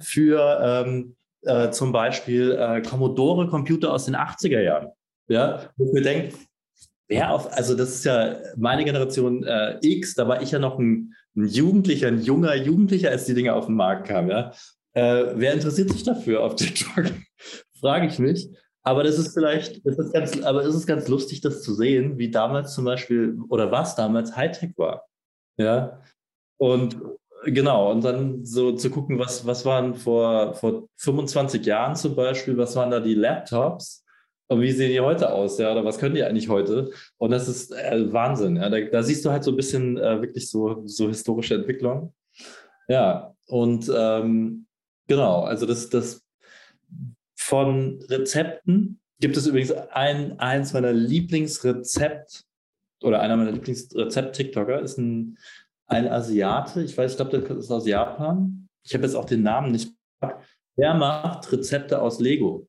für 0.00 0.58
ähm, 0.62 1.16
äh, 1.42 1.70
zum 1.70 1.92
Beispiel 1.92 2.52
äh, 2.52 2.82
Commodore-Computer 2.82 3.92
aus 3.92 4.06
den 4.06 4.16
80er 4.16 4.60
Jahren. 4.60 4.88
Ja, 5.28 5.70
wo 5.76 5.86
ich 5.86 5.92
mir 5.92 6.02
denke, 6.02 6.34
wer 7.06 7.32
auf, 7.32 7.52
also 7.52 7.76
das 7.76 7.90
ist 7.90 8.04
ja 8.04 8.36
meine 8.56 8.84
Generation 8.84 9.44
äh, 9.44 9.78
X, 9.82 10.14
da 10.14 10.26
war 10.26 10.42
ich 10.42 10.50
ja 10.50 10.58
noch 10.58 10.78
ein, 10.78 11.14
ein 11.36 11.46
Jugendlicher, 11.46 12.08
ein 12.08 12.22
junger 12.22 12.54
Jugendlicher, 12.56 13.10
als 13.10 13.26
die 13.26 13.34
Dinge 13.34 13.54
auf 13.54 13.66
den 13.66 13.76
Markt 13.76 14.08
kamen, 14.08 14.30
ja. 14.30 14.52
Äh, 14.94 15.32
wer 15.34 15.52
interessiert 15.52 15.90
sich 15.90 16.02
dafür 16.02 16.42
auf 16.42 16.56
TikTok? 16.56 17.04
Frage 17.80 18.06
ich 18.06 18.18
mich. 18.18 18.48
Aber 18.82 19.02
das 19.02 19.18
ist 19.18 19.34
vielleicht, 19.34 19.84
das 19.86 19.98
ist 19.98 20.12
ganz, 20.12 20.40
aber 20.42 20.64
es 20.64 20.74
ist 20.74 20.86
ganz 20.86 21.08
lustig, 21.08 21.40
das 21.40 21.62
zu 21.62 21.74
sehen, 21.74 22.16
wie 22.18 22.30
damals 22.30 22.74
zum 22.74 22.84
Beispiel 22.84 23.38
oder 23.48 23.70
was 23.70 23.96
damals 23.96 24.34
Hightech 24.34 24.72
war. 24.76 25.06
Ja. 25.58 26.00
Und 26.58 26.96
genau, 27.44 27.90
und 27.90 28.02
dann 28.04 28.44
so 28.44 28.72
zu 28.72 28.90
gucken, 28.90 29.18
was, 29.18 29.46
was 29.46 29.64
waren 29.64 29.94
vor, 29.94 30.54
vor 30.54 30.88
25 30.96 31.66
Jahren 31.66 31.96
zum 31.96 32.16
Beispiel, 32.16 32.56
was 32.56 32.76
waren 32.76 32.90
da 32.90 33.00
die 33.00 33.14
Laptops 33.14 34.04
und 34.48 34.62
wie 34.62 34.72
sehen 34.72 34.90
die 34.90 35.00
heute 35.00 35.32
aus, 35.32 35.58
ja, 35.58 35.70
oder 35.70 35.84
was 35.84 35.98
können 35.98 36.14
die 36.14 36.24
eigentlich 36.24 36.48
heute? 36.48 36.90
Und 37.18 37.30
das 37.30 37.48
ist 37.48 37.72
äh, 37.72 38.10
Wahnsinn. 38.12 38.56
Ja? 38.56 38.70
Da, 38.70 38.80
da, 38.80 39.02
siehst 39.02 39.24
du 39.24 39.30
halt 39.30 39.44
so 39.44 39.50
ein 39.50 39.56
bisschen 39.56 39.98
äh, 39.98 40.22
wirklich 40.22 40.48
so, 40.50 40.82
so 40.86 41.08
historische 41.08 41.56
Entwicklung. 41.56 42.14
Ja, 42.88 43.34
und 43.46 43.90
ähm, 43.94 44.66
genau, 45.06 45.42
also 45.42 45.66
das, 45.66 45.90
das 45.90 46.24
von 47.48 47.98
Rezepten 48.10 49.00
gibt 49.20 49.38
es 49.38 49.46
übrigens 49.46 49.72
ein, 49.72 50.38
eins 50.38 50.74
meiner 50.74 50.92
Lieblingsrezept 50.92 52.44
oder 53.02 53.20
einer 53.22 53.38
meiner 53.38 53.52
Lieblingsrezept-TikToker 53.52 54.82
ist 54.82 54.98
ein, 54.98 55.38
ein 55.86 56.08
Asiate. 56.08 56.82
Ich 56.82 56.96
weiß, 56.98 57.12
ich 57.12 57.16
glaube, 57.16 57.40
der 57.40 57.56
ist 57.56 57.70
aus 57.70 57.86
Japan. 57.86 58.68
Ich 58.84 58.92
habe 58.92 59.04
jetzt 59.04 59.14
auch 59.14 59.24
den 59.24 59.42
Namen 59.42 59.72
nicht. 59.72 59.94
Der 60.76 60.92
macht 60.92 61.50
Rezepte 61.50 62.02
aus 62.02 62.20
Lego. 62.20 62.68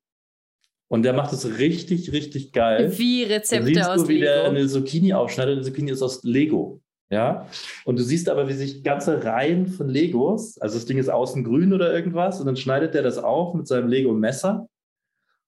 Und 0.88 1.04
der 1.04 1.12
macht 1.12 1.34
es 1.34 1.58
richtig, 1.58 2.14
richtig 2.14 2.54
geil. 2.54 2.98
Wie 2.98 3.24
Rezepte 3.24 3.74
da 3.74 3.94
aus 3.94 4.04
du, 4.04 4.08
wie 4.08 4.14
Lego? 4.14 4.26
der 4.26 4.46
eine 4.46 4.66
Zucchini 4.66 5.14
aufschneidet. 5.14 5.58
Eine 5.58 5.66
Zucchini 5.66 5.92
ist 5.92 6.02
aus 6.02 6.24
Lego. 6.24 6.82
Ja, 7.12 7.48
und 7.86 7.98
du 7.98 8.04
siehst 8.04 8.30
aber, 8.30 8.48
wie 8.48 8.54
sich 8.54 8.84
ganze 8.84 9.24
Reihen 9.24 9.66
von 9.66 9.90
Legos, 9.90 10.60
also 10.60 10.76
das 10.76 10.86
Ding 10.86 11.00
ist 11.00 11.10
außen 11.10 11.44
grün 11.44 11.74
oder 11.74 11.92
irgendwas, 11.92 12.40
und 12.40 12.46
dann 12.46 12.56
schneidet 12.56 12.94
der 12.94 13.02
das 13.02 13.18
auf 13.18 13.56
mit 13.56 13.68
seinem 13.68 13.88
Lego-Messer 13.88 14.68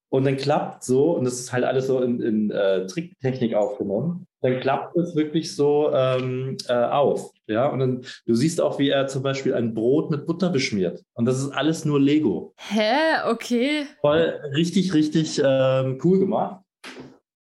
und 0.08 0.24
dann 0.24 0.36
klappt 0.36 0.82
so, 0.82 1.12
und 1.12 1.24
das 1.24 1.38
ist 1.38 1.52
halt 1.52 1.64
alles 1.64 1.86
so 1.86 2.02
in, 2.02 2.20
in 2.20 2.50
äh, 2.50 2.86
Tricktechnik 2.86 3.54
aufgenommen, 3.54 4.26
dann 4.40 4.58
klappt 4.58 4.96
es 4.96 5.14
wirklich 5.14 5.54
so 5.54 5.90
ähm, 5.94 6.56
äh, 6.68 6.74
auf. 6.74 7.32
Ja, 7.46 7.68
und 7.68 7.78
dann 7.78 8.04
du 8.26 8.34
siehst 8.34 8.60
auch, 8.60 8.80
wie 8.80 8.88
er 8.88 9.06
zum 9.06 9.22
Beispiel 9.22 9.54
ein 9.54 9.72
Brot 9.72 10.10
mit 10.10 10.26
Butter 10.26 10.50
beschmiert. 10.50 11.04
Und 11.14 11.26
das 11.26 11.38
ist 11.38 11.50
alles 11.50 11.84
nur 11.84 12.00
Lego. 12.00 12.54
Hä? 12.56 13.22
Okay. 13.30 13.86
Voll 14.00 14.40
richtig, 14.54 14.94
richtig 14.94 15.40
ähm, 15.44 16.00
cool 16.02 16.18
gemacht. 16.18 16.60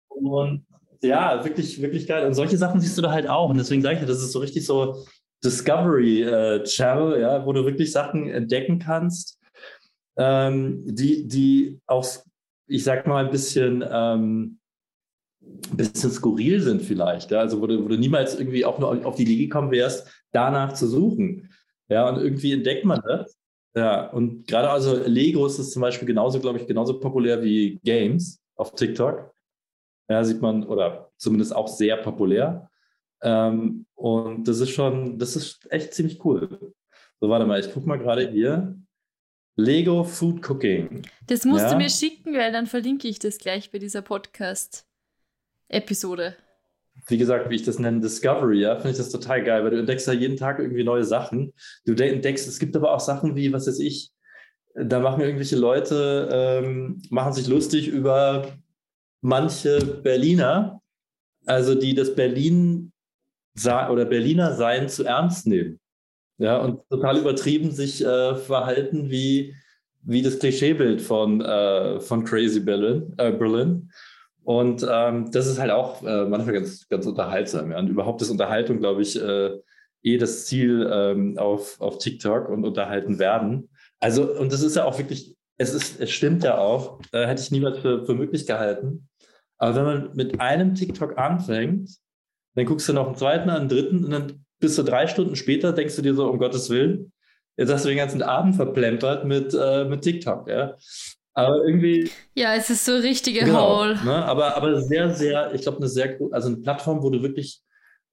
Und 0.10 0.64
ja, 1.02 1.44
wirklich, 1.44 1.82
wirklich 1.82 2.08
geil. 2.08 2.26
Und 2.26 2.34
solche 2.34 2.58
Sachen 2.58 2.80
siehst 2.80 2.98
du 2.98 3.02
da 3.02 3.12
halt 3.12 3.28
auch. 3.28 3.50
Und 3.50 3.58
deswegen 3.58 3.82
sage 3.82 4.00
ich, 4.00 4.06
das 4.06 4.22
ist 4.22 4.32
so 4.32 4.40
richtig 4.40 4.66
so 4.66 5.06
Discovery 5.44 6.24
äh, 6.24 6.64
Channel, 6.64 7.20
ja, 7.20 7.46
wo 7.46 7.54
du 7.54 7.66
wirklich 7.66 7.92
Sachen 7.92 8.30
entdecken 8.30 8.80
kannst, 8.80 9.40
ähm, 10.18 10.84
die, 10.86 11.28
die 11.28 11.80
auch, 11.88 12.06
ich 12.68 12.84
sag 12.84 13.08
mal, 13.08 13.26
ein 13.26 13.32
bisschen, 13.32 13.84
ähm, 13.90 14.60
bisschen 15.74 16.12
skurril 16.12 16.62
sind 16.62 16.84
vielleicht. 16.84 17.32
Ja? 17.32 17.40
Also 17.40 17.62
wo 17.62 17.68
du, 17.68 17.84
wo 17.84 17.88
du 17.88 17.98
niemals 17.98 18.40
irgendwie 18.40 18.64
auch 18.66 18.78
nur 18.78 19.06
auf 19.06 19.16
die 19.16 19.24
Idee 19.24 19.38
gekommen 19.38 19.72
wärst, 19.72 20.08
danach 20.32 20.74
zu 20.74 20.88
suchen. 20.88 21.50
Ja, 21.90 22.08
und 22.08 22.22
irgendwie 22.22 22.54
entdeckt 22.54 22.86
man 22.86 23.02
das. 23.06 23.36
Ja, 23.76 24.10
und 24.12 24.48
gerade 24.48 24.70
also 24.70 25.02
Legos 25.06 25.58
ist 25.60 25.72
zum 25.72 25.82
Beispiel 25.82 26.08
genauso, 26.08 26.40
glaube 26.40 26.60
ich, 26.60 26.68
genauso 26.68 27.00
populär 27.00 27.42
wie 27.42 27.80
Games 27.84 28.40
auf 28.56 28.76
TikTok. 28.76 29.31
Ja, 30.10 30.24
sieht 30.24 30.42
man, 30.42 30.64
oder 30.64 31.12
zumindest 31.18 31.56
auch 31.56 31.68
sehr 31.68 31.98
populär. 31.98 32.72
Ähm, 33.22 33.86
und 33.96 34.48
das 34.48 34.60
ist 34.60 34.72
schon, 34.72 35.20
das 35.20 35.36
ist 35.36 35.72
echt 35.72 35.94
ziemlich 35.94 36.26
cool. 36.26 36.74
So, 37.20 37.30
warte 37.30 37.46
mal, 37.46 37.60
ich 37.60 37.72
gucke 37.72 37.88
mal 37.88 38.00
gerade 38.00 38.28
hier. 38.30 38.76
Lego 39.56 40.04
Food 40.04 40.50
Cooking. 40.50 41.04
Das 41.28 41.46
musst 41.46 41.66
ja. 41.66 41.72
du 41.72 41.78
mir 41.78 41.90
schicken, 41.90 42.34
weil 42.34 42.52
dann 42.52 42.66
verlinke 42.68 43.08
ich 43.08 43.20
das 43.20 43.38
gleich 43.38 43.72
bei 43.72 43.80
dieser 43.80 44.02
Podcast-Episode. 44.02 46.36
Wie 47.08 47.18
gesagt, 47.18 47.50
wie 47.50 47.56
ich 47.56 47.64
das 47.64 47.80
nenne, 47.80 48.02
Discovery, 48.02 48.60
ja, 48.62 48.76
finde 48.76 48.92
ich 48.92 48.98
das 48.98 49.10
total 49.10 49.44
geil, 49.44 49.64
weil 49.64 49.72
du 49.72 49.80
entdeckst 49.80 50.06
ja 50.08 50.14
jeden 50.14 50.38
Tag 50.38 50.60
irgendwie 50.60 50.84
neue 50.84 51.04
Sachen. 51.04 51.54
Du 51.86 51.94
entdeckst, 51.94 52.48
es 52.48 52.60
gibt 52.60 52.76
aber 52.76 52.94
auch 52.94 53.00
Sachen 53.00 53.36
wie, 53.36 53.52
was 53.54 53.66
weiß 53.68 53.80
ich, 53.80 54.12
da 54.74 55.00
machen 55.00 55.22
irgendwelche 55.22 55.58
Leute, 55.58 56.30
ähm, 56.32 57.02
machen 57.10 57.34
sich 57.34 57.48
lustig 57.48 57.88
über 57.88 58.48
manche 59.22 59.80
Berliner, 59.80 60.82
also 61.46 61.76
die 61.76 61.94
das 61.94 62.16
Berlin 62.16 62.92
oder 63.66 64.06
Berliner 64.06 64.54
Sein 64.54 64.90
zu 64.90 65.04
ernst 65.04 65.48
nehmen. 65.48 65.80
Ja, 66.38 66.58
und 66.58 66.82
total 66.90 67.18
übertrieben 67.20 67.72
sich 67.72 68.04
äh, 68.04 68.36
verhalten 68.36 69.12
wie, 69.12 69.56
wie 70.02 70.24
das 70.24 70.40
Klischeebild 70.40 71.02
von, 71.02 71.42
äh, 71.42 72.00
von 72.00 72.24
Crazy 72.24 72.60
Berlin. 72.60 73.14
Äh, 73.18 73.32
Berlin. 73.32 73.92
Und 74.44 74.86
ähm, 74.90 75.32
das 75.32 75.46
ist 75.46 75.60
halt 75.60 75.70
auch 75.70 76.02
äh, 76.02 76.26
manchmal 76.26 76.56
ganz, 76.56 76.88
ganz 76.88 77.06
unterhaltsam. 77.06 77.72
Ja. 77.72 77.78
Und 77.78 77.90
überhaupt 77.90 78.22
ist 78.24 78.32
Unterhaltung, 78.32 78.80
glaube 78.80 79.04
ich, 79.04 79.22
äh, 79.22 79.52
eh 80.04 80.18
das 80.18 80.48
Ziel 80.48 80.90
ähm, 80.92 81.38
auf, 81.38 81.80
auf 81.80 82.00
TikTok 82.00 82.50
und 82.50 82.66
unterhalten 82.66 83.20
werden. 83.20 83.70
Also, 84.00 84.24
und 84.40 84.52
das 84.52 84.64
ist 84.64 84.76
ja 84.76 84.86
auch 84.86 84.98
wirklich, 84.98 85.36
es, 85.58 85.76
ist, 85.76 86.00
es 86.00 86.10
stimmt 86.10 86.44
ja 86.44 86.58
auch, 86.58 87.00
äh, 87.12 87.28
hätte 87.28 87.42
ich 87.42 87.52
niemals 87.52 87.78
für, 87.78 88.04
für 88.04 88.16
möglich 88.16 88.48
gehalten. 88.48 89.08
Aber 89.62 89.76
wenn 89.76 89.84
man 89.84 90.16
mit 90.16 90.42
einem 90.42 90.74
TikTok 90.74 91.20
anfängt, 91.20 91.92
dann 92.56 92.66
guckst 92.66 92.90
du 92.90 92.94
noch 92.94 93.06
einen 93.06 93.16
zweiten, 93.16 93.50
einen 93.52 93.70
dritten 93.70 94.04
und 94.04 94.12
dann 94.12 94.46
bist 94.60 94.76
du 94.78 94.84
drei 94.84 95.06
Stunden 95.06 95.36
später, 95.36 95.72
denkst 95.72 95.96
du 95.96 96.02
dir 96.02 96.16
so, 96.16 96.28
um 96.28 96.40
Gottes 96.40 96.72
Willen, 96.72 97.14
jetzt 97.58 97.72
hast 97.72 97.86
du 97.86 97.90
den 97.90 98.00
ganzen 98.00 98.24
Abend 98.24 98.56
verplempert 98.56 99.24
mit, 99.26 99.54
äh, 99.54 99.86
mit 99.86 100.02
TikTok. 100.02 100.50
Ja? 100.50 100.76
Aber 101.34 101.64
irgendwie. 101.64 102.10
Ja, 102.34 102.56
es 102.56 102.72
ist 102.72 102.86
so 102.86 102.96
richtige 102.96 103.42
genau, 103.42 103.82
Hole. 103.82 104.04
Ne? 104.04 104.26
Aber, 104.26 104.58
aber 104.58 104.82
sehr, 104.82 105.14
sehr, 105.14 105.54
ich 105.54 105.62
glaube, 105.62 105.78
eine 105.78 105.88
sehr, 105.88 106.18
also 106.32 106.48
eine 106.48 106.58
Plattform, 106.58 107.04
wo 107.04 107.12
du 107.12 107.22
wirklich, 107.22 107.62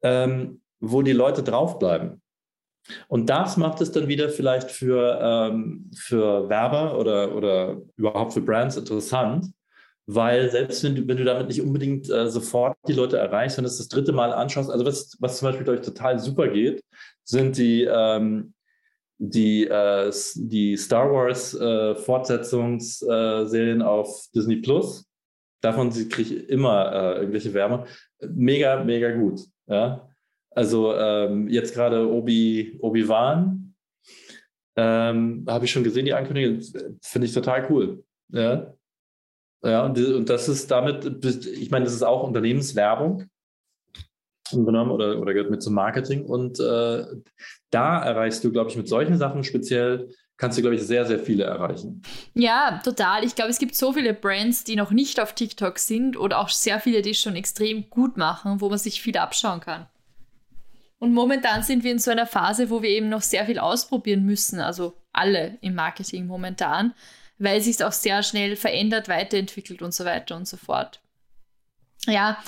ähm, 0.03 0.61
wo 0.81 1.01
die 1.01 1.13
Leute 1.13 1.43
draufbleiben. 1.43 2.21
Und 3.09 3.31
das 3.31 3.57
macht 3.57 3.81
es 3.81 3.91
dann 3.91 4.07
wieder 4.07 4.29
vielleicht 4.29 4.71
für, 4.71 5.19
ähm, 5.23 5.91
für 5.97 6.51
Werber 6.51 6.99
oder, 6.99 7.35
oder 7.35 7.79
überhaupt 7.97 8.35
für 8.35 8.43
Brands 8.43 8.77
interessant, 8.77 9.47
weil 10.11 10.51
selbst 10.51 10.83
wenn 10.83 10.95
du, 10.95 11.07
wenn 11.07 11.19
du 11.19 11.25
damit 11.25 11.49
nicht 11.49 11.61
unbedingt 11.61 12.09
äh, 12.09 12.31
sofort 12.31 12.79
die 12.89 12.95
Leute 12.95 13.19
erreichst, 13.19 13.59
wenn 13.59 13.65
du 13.65 13.69
es 13.69 13.77
das 13.77 13.89
dritte 13.89 14.13
Mal 14.13 14.33
anschaust, 14.33 14.71
also 14.71 14.87
was, 14.87 15.15
was 15.21 15.37
zum 15.37 15.49
Beispiel, 15.49 15.75
ich, 15.75 15.83
total 15.83 16.19
super 16.19 16.49
geht, 16.49 16.83
sind 17.25 17.59
die, 17.59 17.85
ähm, 17.85 18.55
die, 19.19 19.67
äh, 19.67 20.11
die 20.37 20.79
Star 20.79 21.13
Wars 21.13 21.53
äh, 21.55 21.95
Fortsetzungsserien 21.95 23.83
auf 23.83 24.25
Disney 24.35 24.57
Plus. 24.57 25.07
Davon 25.61 25.91
kriege 25.91 26.37
ich 26.37 26.49
immer 26.49 26.91
äh, 26.91 27.19
irgendwelche 27.19 27.53
Wärme. 27.53 27.85
Mega, 28.27 28.83
mega 28.83 29.11
gut. 29.11 29.43
Ja? 29.67 30.09
Also 30.53 30.95
ähm, 30.95 31.49
jetzt 31.49 31.75
gerade 31.75 32.11
Obi, 32.11 32.79
Obi-Wan 32.81 33.75
ähm, 34.75 35.45
habe 35.47 35.67
ich 35.67 35.71
schon 35.71 35.85
gesehen, 35.85 36.07
die 36.07 36.15
Ankündigung, 36.15 36.63
finde 37.03 37.27
ich 37.27 37.35
total 37.35 37.67
cool. 37.69 38.03
Ja, 38.31 38.73
ja 39.63 39.85
und, 39.85 39.99
und 39.99 40.29
das 40.29 40.49
ist 40.49 40.71
damit, 40.71 41.25
ich 41.25 41.71
meine, 41.71 41.85
das 41.85 41.95
ist 41.95 42.03
auch 42.03 42.23
Unternehmenswerbung 42.23 43.29
genommen 44.53 44.91
oder, 44.91 45.19
oder 45.19 45.33
gehört 45.33 45.51
mit 45.51 45.63
zum 45.63 45.75
Marketing. 45.75 46.25
Und 46.25 46.59
äh, 46.61 47.05
da 47.71 48.03
erreichst 48.03 48.43
du, 48.45 48.51
glaube 48.51 48.71
ich, 48.71 48.77
mit 48.77 48.89
solchen 48.89 49.19
Sachen 49.19 49.45
speziell, 49.45 50.09
kannst 50.37 50.57
du, 50.57 50.63
glaube 50.63 50.77
ich, 50.77 50.83
sehr, 50.83 51.05
sehr 51.05 51.19
viele 51.19 51.45
erreichen. 51.45 52.03
Ja, 52.35 52.81
total. 52.85 53.25
Ich 53.25 53.35
glaube, 53.35 53.51
es 53.51 53.59
gibt 53.59 53.75
so 53.75 53.93
viele 53.93 54.15
Brands, 54.15 54.65
die 54.65 54.77
noch 54.77 54.91
nicht 54.91 55.21
auf 55.21 55.35
TikTok 55.35 55.79
sind 55.79 56.17
oder 56.17 56.39
auch 56.39 56.49
sehr 56.49 56.81
viele, 56.81 57.03
die 57.03 57.15
schon 57.15 57.37
extrem 57.37 57.91
gut 57.91 58.17
machen, 58.17 58.61
wo 58.61 58.69
man 58.69 58.79
sich 58.79 59.03
viel 59.03 59.17
abschauen 59.17 59.61
kann. 59.61 59.87
Und 61.01 61.13
momentan 61.13 61.63
sind 61.63 61.85
wir 61.85 61.93
in 61.93 62.01
so 62.01 62.11
einer 62.11 62.27
Phase, 62.27 62.71
wo 62.71 62.83
wir 62.83 62.91
eben 62.91 63.09
noch 63.09 63.23
sehr 63.23 63.47
viel 63.47 63.59
ausprobieren 63.59 64.25
müssen, 64.25 64.59
also 64.59 64.95
alle 65.13 65.57
im 65.61 65.75
Marketing 65.75 66.27
momentan, 66.27 66.93
weil 67.39 67.59
es 67.59 67.65
sich 67.65 67.83
auch 67.85 67.93
sehr 67.93 68.23
schnell 68.23 68.57
verändert, 68.57 69.09
weiterentwickelt 69.09 69.83
und 69.83 69.95
so 69.95 70.05
weiter 70.05 70.37
und 70.37 70.47
so 70.47 70.57
fort. 70.57 71.01
Ja, 72.07 72.43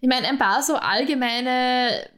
ich 0.00 0.08
meine, 0.08 0.28
ein 0.28 0.38
paar 0.38 0.62
so 0.62 0.76
allgemeine 0.76 2.08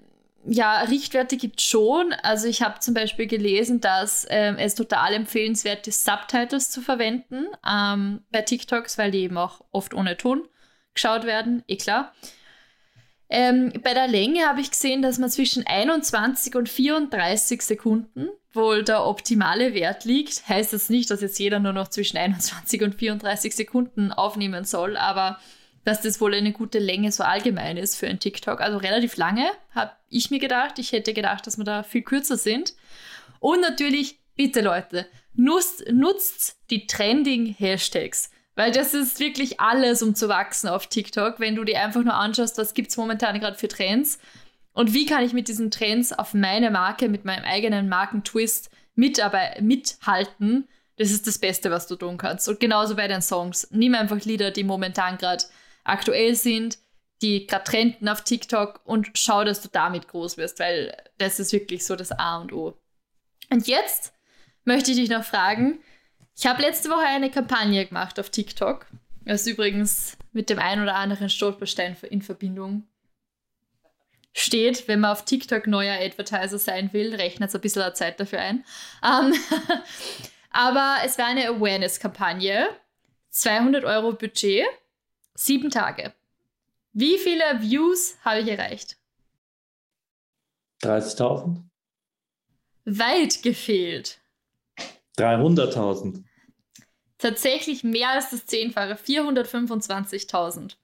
ja, 0.46 0.80
Richtwerte 0.82 1.36
gibt 1.36 1.60
es 1.60 1.66
schon. 1.66 2.12
Also 2.22 2.48
ich 2.48 2.62
habe 2.62 2.80
zum 2.80 2.94
Beispiel 2.94 3.26
gelesen, 3.26 3.80
dass 3.80 4.26
ähm, 4.28 4.56
es 4.58 4.74
total 4.74 5.14
empfehlenswert 5.14 5.86
ist, 5.86 6.04
Subtitles 6.04 6.70
zu 6.70 6.82
verwenden 6.82 7.46
ähm, 7.66 8.22
bei 8.30 8.42
TikToks, 8.42 8.98
weil 8.98 9.10
die 9.10 9.20
eben 9.20 9.38
auch 9.38 9.62
oft 9.72 9.94
ohne 9.94 10.16
Ton 10.16 10.46
geschaut 10.92 11.24
werden, 11.24 11.64
eh 11.66 11.76
klar. 11.76 12.12
Ähm, 13.30 13.72
bei 13.82 13.94
der 13.94 14.06
Länge 14.06 14.46
habe 14.46 14.60
ich 14.60 14.70
gesehen, 14.70 15.02
dass 15.02 15.18
man 15.18 15.30
zwischen 15.30 15.66
21 15.66 16.54
und 16.54 16.68
34 16.68 17.62
Sekunden 17.62 18.28
wohl 18.52 18.84
der 18.84 19.04
optimale 19.06 19.74
Wert 19.74 20.04
liegt. 20.04 20.48
Heißt 20.48 20.72
das 20.72 20.90
nicht, 20.90 21.10
dass 21.10 21.20
jetzt 21.20 21.38
jeder 21.38 21.58
nur 21.58 21.72
noch 21.72 21.88
zwischen 21.88 22.16
21 22.16 22.82
und 22.82 22.94
34 22.94 23.54
Sekunden 23.54 24.12
aufnehmen 24.12 24.64
soll, 24.64 24.96
aber 24.96 25.38
dass 25.84 26.00
das 26.00 26.20
wohl 26.20 26.34
eine 26.34 26.52
gute 26.52 26.78
Länge 26.78 27.12
so 27.12 27.24
allgemein 27.24 27.76
ist 27.76 27.96
für 27.96 28.06
ein 28.06 28.18
TikTok. 28.18 28.60
Also 28.60 28.78
relativ 28.78 29.16
lange, 29.16 29.46
habe 29.74 29.92
ich 30.08 30.30
mir 30.30 30.38
gedacht. 30.38 30.78
Ich 30.78 30.92
hätte 30.92 31.12
gedacht, 31.12 31.46
dass 31.46 31.58
wir 31.58 31.64
da 31.64 31.82
viel 31.82 32.02
kürzer 32.02 32.36
sind. 32.36 32.74
Und 33.38 33.60
natürlich, 33.60 34.18
bitte 34.34 34.62
Leute, 34.62 35.06
nutzt, 35.34 35.84
nutzt 35.92 36.58
die 36.70 36.86
Trending-Hashtags. 36.86 38.30
Weil 38.54 38.70
das 38.70 38.94
ist 38.94 39.18
wirklich 39.18 39.60
alles, 39.60 40.02
um 40.02 40.14
zu 40.14 40.28
wachsen 40.28 40.68
auf 40.68 40.86
TikTok. 40.86 41.40
Wenn 41.40 41.56
du 41.56 41.64
dir 41.64 41.80
einfach 41.82 42.02
nur 42.02 42.14
anschaust, 42.14 42.56
was 42.58 42.74
gibt 42.74 42.90
es 42.90 42.96
momentan 42.96 43.40
gerade 43.40 43.58
für 43.58 43.68
Trends 43.68 44.18
und 44.72 44.92
wie 44.94 45.06
kann 45.06 45.24
ich 45.24 45.32
mit 45.32 45.48
diesen 45.48 45.70
Trends 45.70 46.12
auf 46.12 46.34
meine 46.34 46.70
Marke, 46.70 47.08
mit 47.08 47.24
meinem 47.24 47.44
eigenen 47.44 47.88
Markentwist 47.88 48.70
mithalten, 48.94 50.68
das 50.96 51.10
ist 51.10 51.26
das 51.26 51.38
Beste, 51.38 51.70
was 51.70 51.88
du 51.88 51.96
tun 51.96 52.18
kannst. 52.18 52.48
Und 52.48 52.60
genauso 52.60 52.94
bei 52.94 53.08
den 53.08 53.22
Songs. 53.22 53.68
Nimm 53.72 53.94
einfach 53.94 54.24
Lieder, 54.24 54.52
die 54.52 54.62
momentan 54.62 55.18
gerade 55.18 55.44
aktuell 55.82 56.36
sind, 56.36 56.78
die 57.22 57.46
gerade 57.46 57.64
trenden 57.64 58.08
auf 58.08 58.22
TikTok 58.22 58.80
und 58.84 59.10
schau, 59.14 59.44
dass 59.44 59.60
du 59.60 59.68
damit 59.68 60.08
groß 60.08 60.36
wirst, 60.36 60.60
weil 60.60 60.96
das 61.18 61.40
ist 61.40 61.52
wirklich 61.52 61.84
so 61.84 61.96
das 61.96 62.12
A 62.12 62.38
und 62.38 62.52
O. 62.52 62.78
Und 63.50 63.66
jetzt 63.66 64.12
möchte 64.64 64.92
ich 64.92 64.96
dich 64.96 65.10
noch 65.10 65.24
fragen, 65.24 65.80
ich 66.36 66.46
habe 66.46 66.62
letzte 66.62 66.90
Woche 66.90 67.06
eine 67.06 67.30
Kampagne 67.30 67.86
gemacht 67.86 68.18
auf 68.18 68.30
TikTok, 68.30 68.86
was 69.24 69.46
übrigens 69.46 70.16
mit 70.32 70.50
dem 70.50 70.58
ein 70.58 70.82
oder 70.82 70.96
anderen 70.96 71.28
Stolperstein 71.28 71.96
in 72.10 72.22
Verbindung 72.22 72.86
steht, 74.32 74.88
wenn 74.88 75.00
man 75.00 75.12
auf 75.12 75.24
TikTok 75.24 75.66
neuer 75.66 76.00
Advertiser 76.00 76.58
sein 76.58 76.92
will, 76.92 77.14
rechnet 77.14 77.48
es 77.48 77.54
ein 77.54 77.60
bisschen 77.60 77.94
Zeit 77.94 78.18
dafür 78.18 78.40
ein. 78.40 78.64
Um, 79.00 79.32
ähm, 79.32 79.34
aber 80.50 80.98
es 81.04 81.16
war 81.18 81.26
eine 81.26 81.48
Awareness-Kampagne, 81.48 82.68
200 83.30 83.84
Euro 83.84 84.12
Budget 84.12 84.66
Sieben 85.36 85.70
Tage. 85.70 86.14
Wie 86.92 87.18
viele 87.18 87.60
Views 87.60 88.16
habe 88.24 88.40
ich 88.40 88.48
erreicht? 88.48 88.96
30.000. 90.82 91.62
Weit 92.84 93.42
gefehlt. 93.42 94.20
300.000. 95.18 96.24
Tatsächlich 97.18 97.84
mehr 97.84 98.10
als 98.10 98.30
das 98.30 98.46
Zehnfache, 98.46 98.94
425.000. 98.94 100.76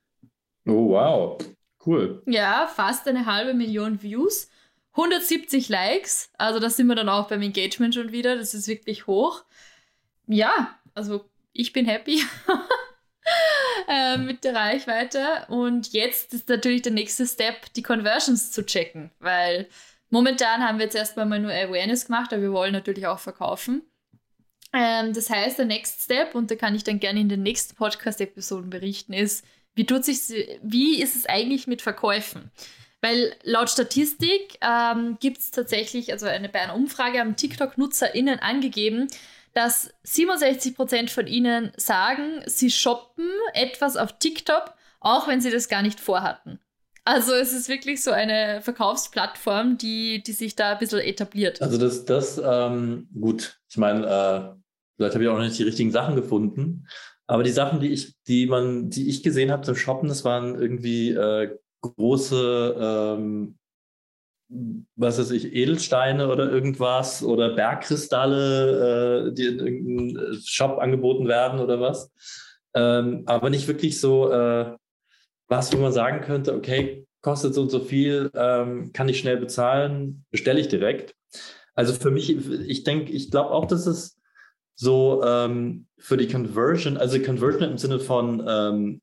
Oh, 0.66 0.90
wow. 0.90 1.38
Cool. 1.84 2.22
Ja, 2.26 2.66
fast 2.66 3.08
eine 3.08 3.26
halbe 3.26 3.54
Million 3.54 4.02
Views. 4.02 4.48
170 4.92 5.68
Likes, 5.68 6.30
also 6.36 6.58
da 6.58 6.68
sind 6.68 6.88
wir 6.88 6.96
dann 6.96 7.08
auch 7.08 7.28
beim 7.28 7.42
Engagement 7.42 7.94
schon 7.94 8.10
wieder, 8.10 8.36
das 8.36 8.54
ist 8.54 8.66
wirklich 8.66 9.06
hoch. 9.06 9.44
Ja, 10.26 10.76
also 10.94 11.24
ich 11.52 11.72
bin 11.72 11.86
happy. 11.86 12.22
äh, 13.88 14.18
mit 14.18 14.44
der 14.44 14.54
Reichweite. 14.54 15.46
Und 15.48 15.92
jetzt 15.92 16.32
ist 16.34 16.48
natürlich 16.48 16.82
der 16.82 16.92
nächste 16.92 17.26
Step, 17.26 17.72
die 17.74 17.82
Conversions 17.82 18.50
zu 18.50 18.64
checken, 18.64 19.10
weil 19.18 19.68
momentan 20.10 20.66
haben 20.66 20.78
wir 20.78 20.86
jetzt 20.86 20.96
erstmal 20.96 21.26
mal 21.26 21.40
nur 21.40 21.52
Awareness 21.52 22.06
gemacht, 22.06 22.32
aber 22.32 22.42
wir 22.42 22.52
wollen 22.52 22.72
natürlich 22.72 23.06
auch 23.06 23.18
verkaufen. 23.18 23.82
Ähm, 24.72 25.12
das 25.12 25.30
heißt, 25.30 25.58
der 25.58 25.66
Next 25.66 26.04
Step, 26.04 26.34
und 26.34 26.50
da 26.50 26.56
kann 26.56 26.74
ich 26.74 26.84
dann 26.84 27.00
gerne 27.00 27.20
in 27.20 27.28
den 27.28 27.42
nächsten 27.42 27.74
Podcast-Episoden 27.76 28.70
berichten, 28.70 29.12
ist, 29.12 29.44
wie, 29.74 29.86
tut 29.86 30.04
sich, 30.04 30.18
wie 30.62 31.00
ist 31.00 31.16
es 31.16 31.26
eigentlich 31.26 31.66
mit 31.66 31.82
Verkäufen? 31.82 32.50
Weil 33.00 33.34
laut 33.42 33.70
Statistik 33.70 34.58
ähm, 34.60 35.16
gibt 35.20 35.38
es 35.38 35.50
tatsächlich, 35.50 36.12
also 36.12 36.26
eine, 36.26 36.48
bei 36.48 36.60
einer 36.60 36.74
Umfrage 36.74 37.18
haben 37.18 37.36
TikTok-NutzerInnen 37.36 38.40
angegeben, 38.40 39.08
dass 39.54 39.92
67% 40.04 41.08
von 41.10 41.26
ihnen 41.26 41.72
sagen, 41.76 42.42
sie 42.46 42.70
shoppen 42.70 43.30
etwas 43.54 43.96
auf 43.96 44.18
TikTok, 44.18 44.74
auch 45.00 45.26
wenn 45.26 45.40
sie 45.40 45.50
das 45.50 45.68
gar 45.68 45.82
nicht 45.82 45.98
vorhatten. 45.98 46.60
Also 47.04 47.32
es 47.32 47.52
ist 47.52 47.68
wirklich 47.68 48.02
so 48.02 48.10
eine 48.10 48.60
Verkaufsplattform, 48.60 49.78
die, 49.78 50.22
die 50.22 50.32
sich 50.32 50.54
da 50.54 50.72
ein 50.72 50.78
bisschen 50.78 51.00
etabliert. 51.00 51.62
Also 51.62 51.78
das, 51.78 52.04
das 52.04 52.38
ähm, 52.44 53.08
gut, 53.18 53.58
ich 53.68 53.78
meine, 53.78 54.06
äh, 54.06 54.59
vielleicht 55.00 55.14
habe 55.14 55.24
ich 55.24 55.30
auch 55.30 55.38
noch 55.38 55.44
nicht 55.44 55.58
die 55.58 55.64
richtigen 55.64 55.90
Sachen 55.90 56.14
gefunden, 56.14 56.86
aber 57.26 57.42
die 57.42 57.50
Sachen, 57.50 57.80
die 57.80 57.88
ich, 57.88 58.14
die 58.26 58.46
man, 58.46 58.90
die 58.90 59.08
ich 59.08 59.22
gesehen 59.22 59.50
habe 59.50 59.62
zum 59.62 59.76
Shoppen, 59.76 60.08
das 60.08 60.24
waren 60.24 60.60
irgendwie 60.60 61.10
äh, 61.10 61.56
große 61.80 62.76
ähm, 62.78 63.58
was 64.96 65.18
weiß 65.18 65.30
ich, 65.30 65.54
Edelsteine 65.54 66.28
oder 66.28 66.50
irgendwas 66.50 67.22
oder 67.22 67.54
Bergkristalle, 67.54 69.28
äh, 69.28 69.32
die 69.32 69.46
in 69.46 69.58
irgendeinem 69.60 70.40
Shop 70.44 70.78
angeboten 70.78 71.28
werden 71.28 71.60
oder 71.60 71.80
was. 71.80 72.12
Ähm, 72.74 73.22
aber 73.26 73.50
nicht 73.50 73.68
wirklich 73.68 74.00
so 74.00 74.30
äh, 74.30 74.76
was, 75.48 75.72
wo 75.72 75.78
man 75.78 75.92
sagen 75.92 76.20
könnte, 76.20 76.54
okay, 76.54 77.06
kostet 77.22 77.54
so 77.54 77.62
und 77.62 77.70
so 77.70 77.80
viel, 77.80 78.30
ähm, 78.34 78.92
kann 78.92 79.08
ich 79.08 79.18
schnell 79.18 79.36
bezahlen, 79.36 80.24
bestelle 80.30 80.60
ich 80.60 80.68
direkt. 80.68 81.14
Also 81.74 81.92
für 81.92 82.10
mich, 82.10 82.30
ich 82.30 82.84
denke, 82.84 83.12
ich 83.12 83.30
glaube 83.30 83.50
auch, 83.50 83.66
dass 83.66 83.86
es 83.86 84.19
so 84.80 85.22
ähm, 85.22 85.86
für 85.98 86.16
die 86.16 86.26
Conversion, 86.26 86.96
also 86.96 87.20
Conversion 87.20 87.72
im 87.72 87.76
Sinne 87.76 88.00
von, 88.00 88.42
ähm, 88.48 89.02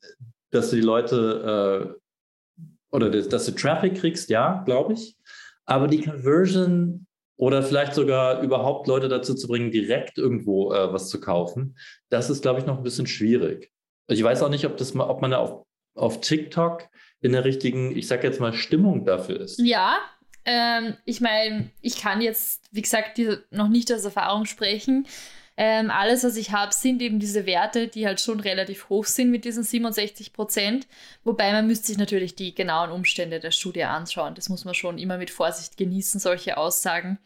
dass 0.50 0.72
du 0.72 0.78
die 0.78 0.82
Leute 0.82 1.94
äh, 1.94 2.66
oder 2.90 3.12
dass, 3.12 3.30
dass 3.30 3.46
du 3.46 3.52
Traffic 3.52 3.96
kriegst, 3.96 4.32
ja, 4.32 4.64
glaube 4.66 4.94
ich. 4.94 5.16
Aber 5.66 5.88
die 5.88 6.02
Conversion 6.02 7.06
oder 7.36 7.62
vielleicht 7.62 7.94
sogar 7.94 8.42
überhaupt 8.42 8.88
Leute 8.88 9.08
dazu 9.08 9.36
zu 9.36 9.48
bringen, 9.48 9.70
direkt 9.70 10.18
irgendwo 10.18 10.74
äh, 10.74 10.92
was 10.92 11.10
zu 11.10 11.20
kaufen, 11.20 11.78
das 12.10 12.32
ist, 12.32 12.42
glaube 12.42 12.60
ich, 12.60 12.66
noch 12.66 12.78
ein 12.78 12.84
bisschen 12.84 13.06
schwierig. 13.06 13.72
Ich 14.08 14.24
weiß 14.24 14.42
auch 14.42 14.50
nicht, 14.50 14.66
ob, 14.66 14.78
das, 14.78 14.96
ob 14.96 15.22
man 15.22 15.30
da 15.30 15.38
auf, 15.38 15.64
auf 15.94 16.22
TikTok 16.22 16.86
in 17.22 17.34
der 17.34 17.46
richtigen, 17.46 17.96
ich 17.96 18.08
sage 18.08 18.26
jetzt 18.26 18.40
mal, 18.40 18.54
Stimmung 18.54 19.06
dafür 19.06 19.40
ist. 19.42 19.60
Ja, 19.60 20.00
ähm, 20.44 20.96
ich 21.06 21.22
meine, 21.22 21.70
ich 21.82 22.02
kann 22.02 22.20
jetzt, 22.22 22.66
wie 22.72 22.82
gesagt, 22.82 23.20
diese, 23.20 23.44
noch 23.52 23.68
nicht 23.68 23.94
aus 23.94 24.06
Erfahrung 24.06 24.46
sprechen. 24.46 25.06
Ähm, 25.60 25.90
alles, 25.90 26.24
was 26.24 26.38
ich 26.38 26.52
habe, 26.52 26.72
sind 26.72 27.02
eben 27.02 27.20
diese 27.20 27.48
Werte, 27.48 27.88
die 27.88 28.06
halt 28.06 28.22
schon 28.22 28.40
relativ 28.40 28.90
hoch 28.90 29.06
sind 29.06 29.32
mit 29.32 29.44
diesen 29.44 29.64
67 29.64 30.32
Prozent. 30.32 30.88
Wobei 31.24 31.52
man 31.52 31.66
müsste 31.66 31.88
sich 31.88 31.98
natürlich 31.98 32.36
die 32.36 32.54
genauen 32.54 32.92
Umstände 32.92 33.40
der 33.40 33.50
Studie 33.50 33.84
anschauen. 33.84 34.36
Das 34.36 34.50
muss 34.50 34.66
man 34.66 34.76
schon 34.76 35.00
immer 35.00 35.18
mit 35.18 35.32
Vorsicht 35.32 35.76
genießen, 35.76 36.20
solche 36.20 36.58
Aussagen. 36.58 37.18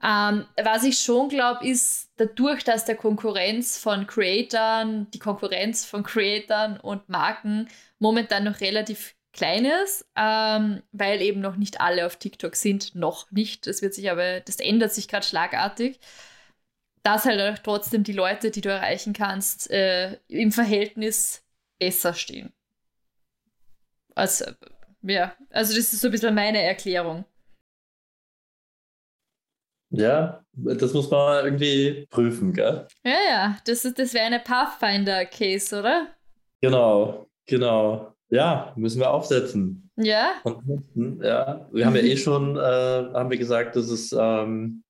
Ähm, 0.00 0.46
was 0.62 0.84
ich 0.84 1.00
schon 1.00 1.28
glaube, 1.28 1.66
ist, 1.66 2.10
dadurch, 2.16 2.62
dass 2.62 2.84
der 2.84 2.96
Konkurrenz 2.96 3.78
von 3.78 4.06
Creatoren, 4.06 5.10
die 5.10 5.18
Konkurrenz 5.18 5.84
von 5.84 6.04
Creatoren 6.04 6.78
und 6.78 7.08
Marken 7.08 7.68
momentan 7.98 8.44
noch 8.44 8.60
relativ 8.60 9.16
klein 9.32 9.64
ist, 9.64 10.06
ähm, 10.16 10.82
weil 10.92 11.20
eben 11.20 11.40
noch 11.40 11.56
nicht 11.56 11.80
alle 11.80 12.06
auf 12.06 12.16
TikTok 12.16 12.54
sind, 12.54 12.94
noch 12.94 13.30
nicht. 13.32 13.66
Das 13.66 13.82
wird 13.82 13.92
sich 13.94 14.08
aber, 14.10 14.40
das 14.40 14.56
ändert 14.56 14.92
sich 14.92 15.08
gerade 15.08 15.26
schlagartig 15.26 15.98
dass 17.02 17.24
halt 17.24 17.40
auch 17.40 17.62
trotzdem 17.62 18.04
die 18.04 18.12
Leute, 18.12 18.50
die 18.50 18.60
du 18.60 18.68
erreichen 18.68 19.12
kannst, 19.12 19.70
äh, 19.70 20.18
im 20.28 20.52
Verhältnis 20.52 21.42
besser 21.78 22.14
stehen. 22.14 22.52
Also, 24.14 24.44
ja, 25.02 25.34
also 25.50 25.74
das 25.74 25.92
ist 25.92 26.00
so 26.00 26.08
ein 26.08 26.10
bisschen 26.10 26.34
meine 26.34 26.60
Erklärung. 26.62 27.24
Ja, 29.90 30.44
das 30.52 30.92
muss 30.92 31.10
man 31.10 31.44
irgendwie 31.44 32.06
prüfen, 32.10 32.52
gell? 32.52 32.86
Ja, 33.04 33.16
ja, 33.28 33.56
das, 33.64 33.82
das 33.82 34.14
wäre 34.14 34.26
eine 34.26 34.38
Pathfinder-Case, 34.38 35.78
oder? 35.78 36.08
Genau, 36.60 37.26
genau. 37.46 38.14
Ja, 38.28 38.72
müssen 38.76 39.00
wir 39.00 39.10
aufsetzen. 39.10 39.90
Ja. 39.96 40.34
Und, 40.44 41.20
ja, 41.22 41.68
wir 41.72 41.86
haben 41.86 41.96
ja 41.96 42.02
eh 42.02 42.16
schon, 42.16 42.56
äh, 42.56 42.60
haben 42.60 43.30
wir 43.30 43.38
gesagt, 43.38 43.74
dass 43.74 43.88
es 43.88 44.12
ähm, 44.16 44.84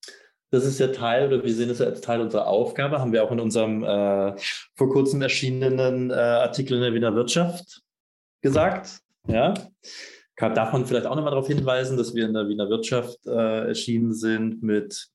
das 0.51 0.65
ist 0.65 0.81
ja 0.81 0.89
Teil, 0.89 1.29
oder 1.29 1.45
wir 1.45 1.55
sehen 1.55 1.71
es 1.71 1.79
ja 1.79 1.87
als 1.87 2.01
Teil 2.01 2.21
unserer 2.21 2.47
Aufgabe, 2.47 2.99
haben 2.99 3.13
wir 3.13 3.23
auch 3.23 3.31
in 3.31 3.41
unserem 3.41 3.85
äh, 3.85 4.35
vor 4.75 4.91
kurzem 4.91 5.23
erschienenen 5.23 6.11
äh, 6.11 6.15
Artikel 6.15 6.77
in 6.77 6.83
der 6.83 6.95
Wiener 6.95 7.15
Wirtschaft 7.15 7.83
gesagt. 8.43 9.01
Ja. 9.29 9.55
Kann, 10.37 10.55
darf 10.55 10.73
man 10.73 10.87
vielleicht 10.87 11.07
auch 11.07 11.15
nochmal 11.15 11.33
darauf 11.33 11.47
hinweisen, 11.47 11.97
dass 11.97 12.15
wir 12.15 12.27
in 12.27 12.33
der 12.33 12.49
Wiener 12.49 12.69
Wirtschaft 12.69 13.27
äh, 13.27 13.69
erschienen 13.69 14.13
sind 14.13 14.63
mit 14.63 15.09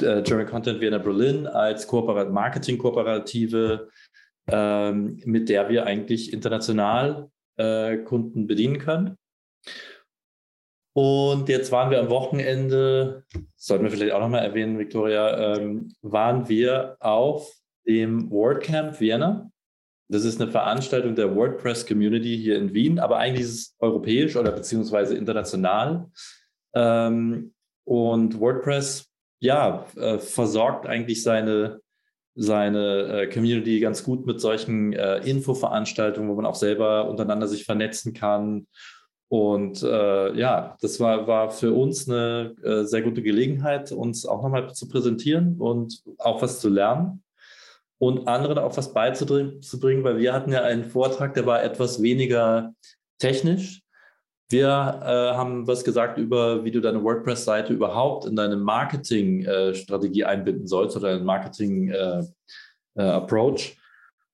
äh, 0.00 0.22
German 0.22 0.46
Content 0.46 0.80
Vienna 0.80 0.98
Berlin 0.98 1.46
als 1.46 1.86
Kooperat 1.86 2.30
Marketing-Kooperative, 2.30 3.88
ähm, 4.46 5.20
mit 5.24 5.48
der 5.48 5.68
wir 5.68 5.84
eigentlich 5.84 6.32
international 6.32 7.28
äh, 7.56 7.98
Kunden 7.98 8.46
bedienen 8.46 8.78
können. 8.78 9.16
Und 10.92 11.48
jetzt 11.48 11.70
waren 11.70 11.90
wir 11.90 12.00
am 12.00 12.10
Wochenende, 12.10 13.24
sollten 13.56 13.84
wir 13.84 13.90
vielleicht 13.90 14.12
auch 14.12 14.20
nochmal 14.20 14.44
erwähnen, 14.44 14.78
Victoria, 14.78 15.56
ähm, 15.56 15.92
waren 16.02 16.48
wir 16.48 16.96
auf 17.00 17.52
dem 17.86 18.30
WordCamp 18.30 19.00
Vienna. 19.00 19.50
Das 20.08 20.24
ist 20.24 20.40
eine 20.40 20.50
Veranstaltung 20.50 21.14
der 21.14 21.36
WordPress 21.36 21.86
Community 21.86 22.36
hier 22.36 22.56
in 22.56 22.74
Wien, 22.74 22.98
aber 22.98 23.18
eigentlich 23.18 23.44
ist 23.44 23.54
es 23.54 23.76
europäisch 23.78 24.34
oder 24.34 24.50
beziehungsweise 24.50 25.16
international. 25.16 26.10
Ähm, 26.74 27.54
und 27.84 28.40
WordPress, 28.40 29.08
ja, 29.40 29.86
äh, 29.96 30.18
versorgt 30.18 30.86
eigentlich 30.86 31.22
seine, 31.22 31.80
seine 32.34 33.22
äh, 33.22 33.26
Community 33.28 33.78
ganz 33.78 34.02
gut 34.02 34.26
mit 34.26 34.40
solchen 34.40 34.92
äh, 34.92 35.18
Infoveranstaltungen, 35.18 36.28
wo 36.28 36.34
man 36.34 36.46
auch 36.46 36.56
selber 36.56 37.08
untereinander 37.08 37.46
sich 37.46 37.64
vernetzen 37.64 38.12
kann 38.12 38.66
und 39.30 39.82
äh, 39.84 40.36
ja, 40.36 40.76
das 40.80 40.98
war, 40.98 41.28
war 41.28 41.52
für 41.52 41.72
uns 41.72 42.08
eine 42.08 42.56
äh, 42.64 42.82
sehr 42.82 43.02
gute 43.02 43.22
Gelegenheit, 43.22 43.92
uns 43.92 44.26
auch 44.26 44.42
nochmal 44.42 44.74
zu 44.74 44.88
präsentieren 44.88 45.54
und 45.60 46.02
auch 46.18 46.42
was 46.42 46.58
zu 46.58 46.68
lernen 46.68 47.22
und 47.98 48.26
anderen 48.26 48.58
auch 48.58 48.76
was 48.76 48.92
beizubringen, 48.92 49.62
weil 50.02 50.18
wir 50.18 50.32
hatten 50.32 50.50
ja 50.50 50.64
einen 50.64 50.84
Vortrag, 50.84 51.34
der 51.34 51.46
war 51.46 51.62
etwas 51.62 52.02
weniger 52.02 52.74
technisch. 53.20 53.82
Wir 54.48 54.66
äh, 54.66 55.36
haben 55.36 55.68
was 55.68 55.84
gesagt 55.84 56.18
über, 56.18 56.64
wie 56.64 56.72
du 56.72 56.80
deine 56.80 57.04
WordPress-Seite 57.04 57.72
überhaupt 57.72 58.24
in 58.24 58.34
deine 58.34 58.56
Marketing-Strategie 58.56 60.22
äh, 60.22 60.24
einbinden 60.24 60.66
sollst 60.66 60.96
oder 60.96 61.12
deinen 61.12 61.24
Marketing-Approach. 61.24 63.76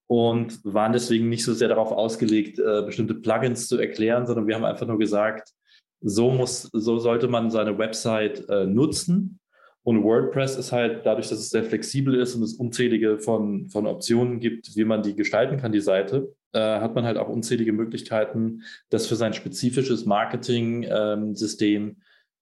Und 0.08 0.60
waren 0.64 0.92
deswegen 0.92 1.28
nicht 1.28 1.44
so 1.44 1.52
sehr 1.52 1.68
darauf 1.68 1.90
ausgelegt, 1.90 2.58
äh, 2.58 2.82
bestimmte 2.86 3.14
Plugins 3.14 3.66
zu 3.66 3.78
erklären, 3.78 4.26
sondern 4.26 4.46
wir 4.46 4.54
haben 4.54 4.64
einfach 4.64 4.86
nur 4.86 4.98
gesagt, 4.98 5.52
so 6.00 6.30
muss, 6.30 6.62
so 6.62 6.98
sollte 6.98 7.26
man 7.28 7.50
seine 7.50 7.76
Website 7.78 8.48
äh, 8.48 8.66
nutzen. 8.66 9.40
Und 9.82 10.02
WordPress 10.02 10.56
ist 10.56 10.72
halt 10.72 11.06
dadurch, 11.06 11.28
dass 11.28 11.38
es 11.38 11.50
sehr 11.50 11.62
flexibel 11.64 12.14
ist 12.14 12.34
und 12.34 12.42
es 12.42 12.54
unzählige 12.54 13.18
von, 13.18 13.68
von 13.68 13.86
Optionen 13.86 14.40
gibt, 14.40 14.74
wie 14.74 14.84
man 14.84 15.02
die 15.02 15.14
gestalten 15.14 15.58
kann, 15.58 15.70
die 15.70 15.80
Seite, 15.80 16.34
äh, 16.52 16.80
hat 16.80 16.94
man 16.94 17.04
halt 17.04 17.18
auch 17.18 17.28
unzählige 17.28 17.72
Möglichkeiten, 17.72 18.62
das 18.90 19.06
für 19.06 19.14
sein 19.14 19.32
spezifisches 19.32 20.04
Marketing-System 20.04 21.82
ähm, 21.82 21.96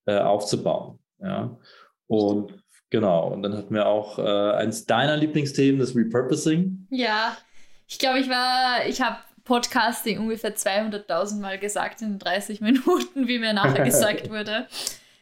äh, 0.06 0.18
aufzubauen. 0.18 0.98
Ja. 1.20 1.58
Und 2.06 2.54
genau, 2.88 3.32
und 3.32 3.42
dann 3.42 3.56
hatten 3.56 3.74
wir 3.74 3.86
auch 3.86 4.18
äh, 4.18 4.22
eins 4.22 4.86
deiner 4.86 5.16
Lieblingsthemen, 5.16 5.80
das 5.80 5.94
Repurposing. 5.94 6.86
Ja, 6.90 7.36
ich 7.86 7.98
glaube, 7.98 8.20
ich 8.20 8.28
war, 8.28 8.86
ich 8.86 9.00
habe 9.00 9.18
Podcasting 9.44 10.18
ungefähr 10.18 10.56
200.000 10.56 11.40
Mal 11.40 11.58
gesagt 11.58 12.02
in 12.02 12.18
30 12.18 12.60
Minuten, 12.60 13.28
wie 13.28 13.38
mir 13.38 13.52
nachher 13.52 13.84
gesagt 13.84 14.30
wurde. 14.30 14.66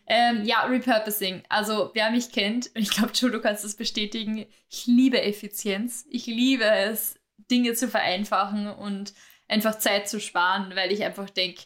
Ähm, 0.07 0.45
ja, 0.45 0.65
Repurposing. 0.65 1.43
Also, 1.49 1.91
wer 1.95 2.11
mich 2.11 2.33
kennt, 2.33 2.67
und 2.75 2.77
ich 2.83 2.91
glaube, 2.91 3.13
Joe, 3.15 3.31
du 3.31 3.41
kannst 3.41 3.65
das 3.65 3.75
bestätigen, 3.75 4.47
ich 4.69 4.87
liebe 4.87 5.21
Effizienz. 5.21 6.07
Ich 6.11 6.27
liebe 6.27 6.65
es, 6.65 7.19
Dinge 7.51 7.75
zu 7.75 7.89
vereinfachen 7.89 8.69
und 8.69 9.13
einfach 9.49 9.79
Zeit 9.79 10.09
zu 10.09 10.21
sparen, 10.21 10.73
weil 10.75 10.93
ich 10.93 11.03
einfach 11.05 11.29
denke, 11.29 11.63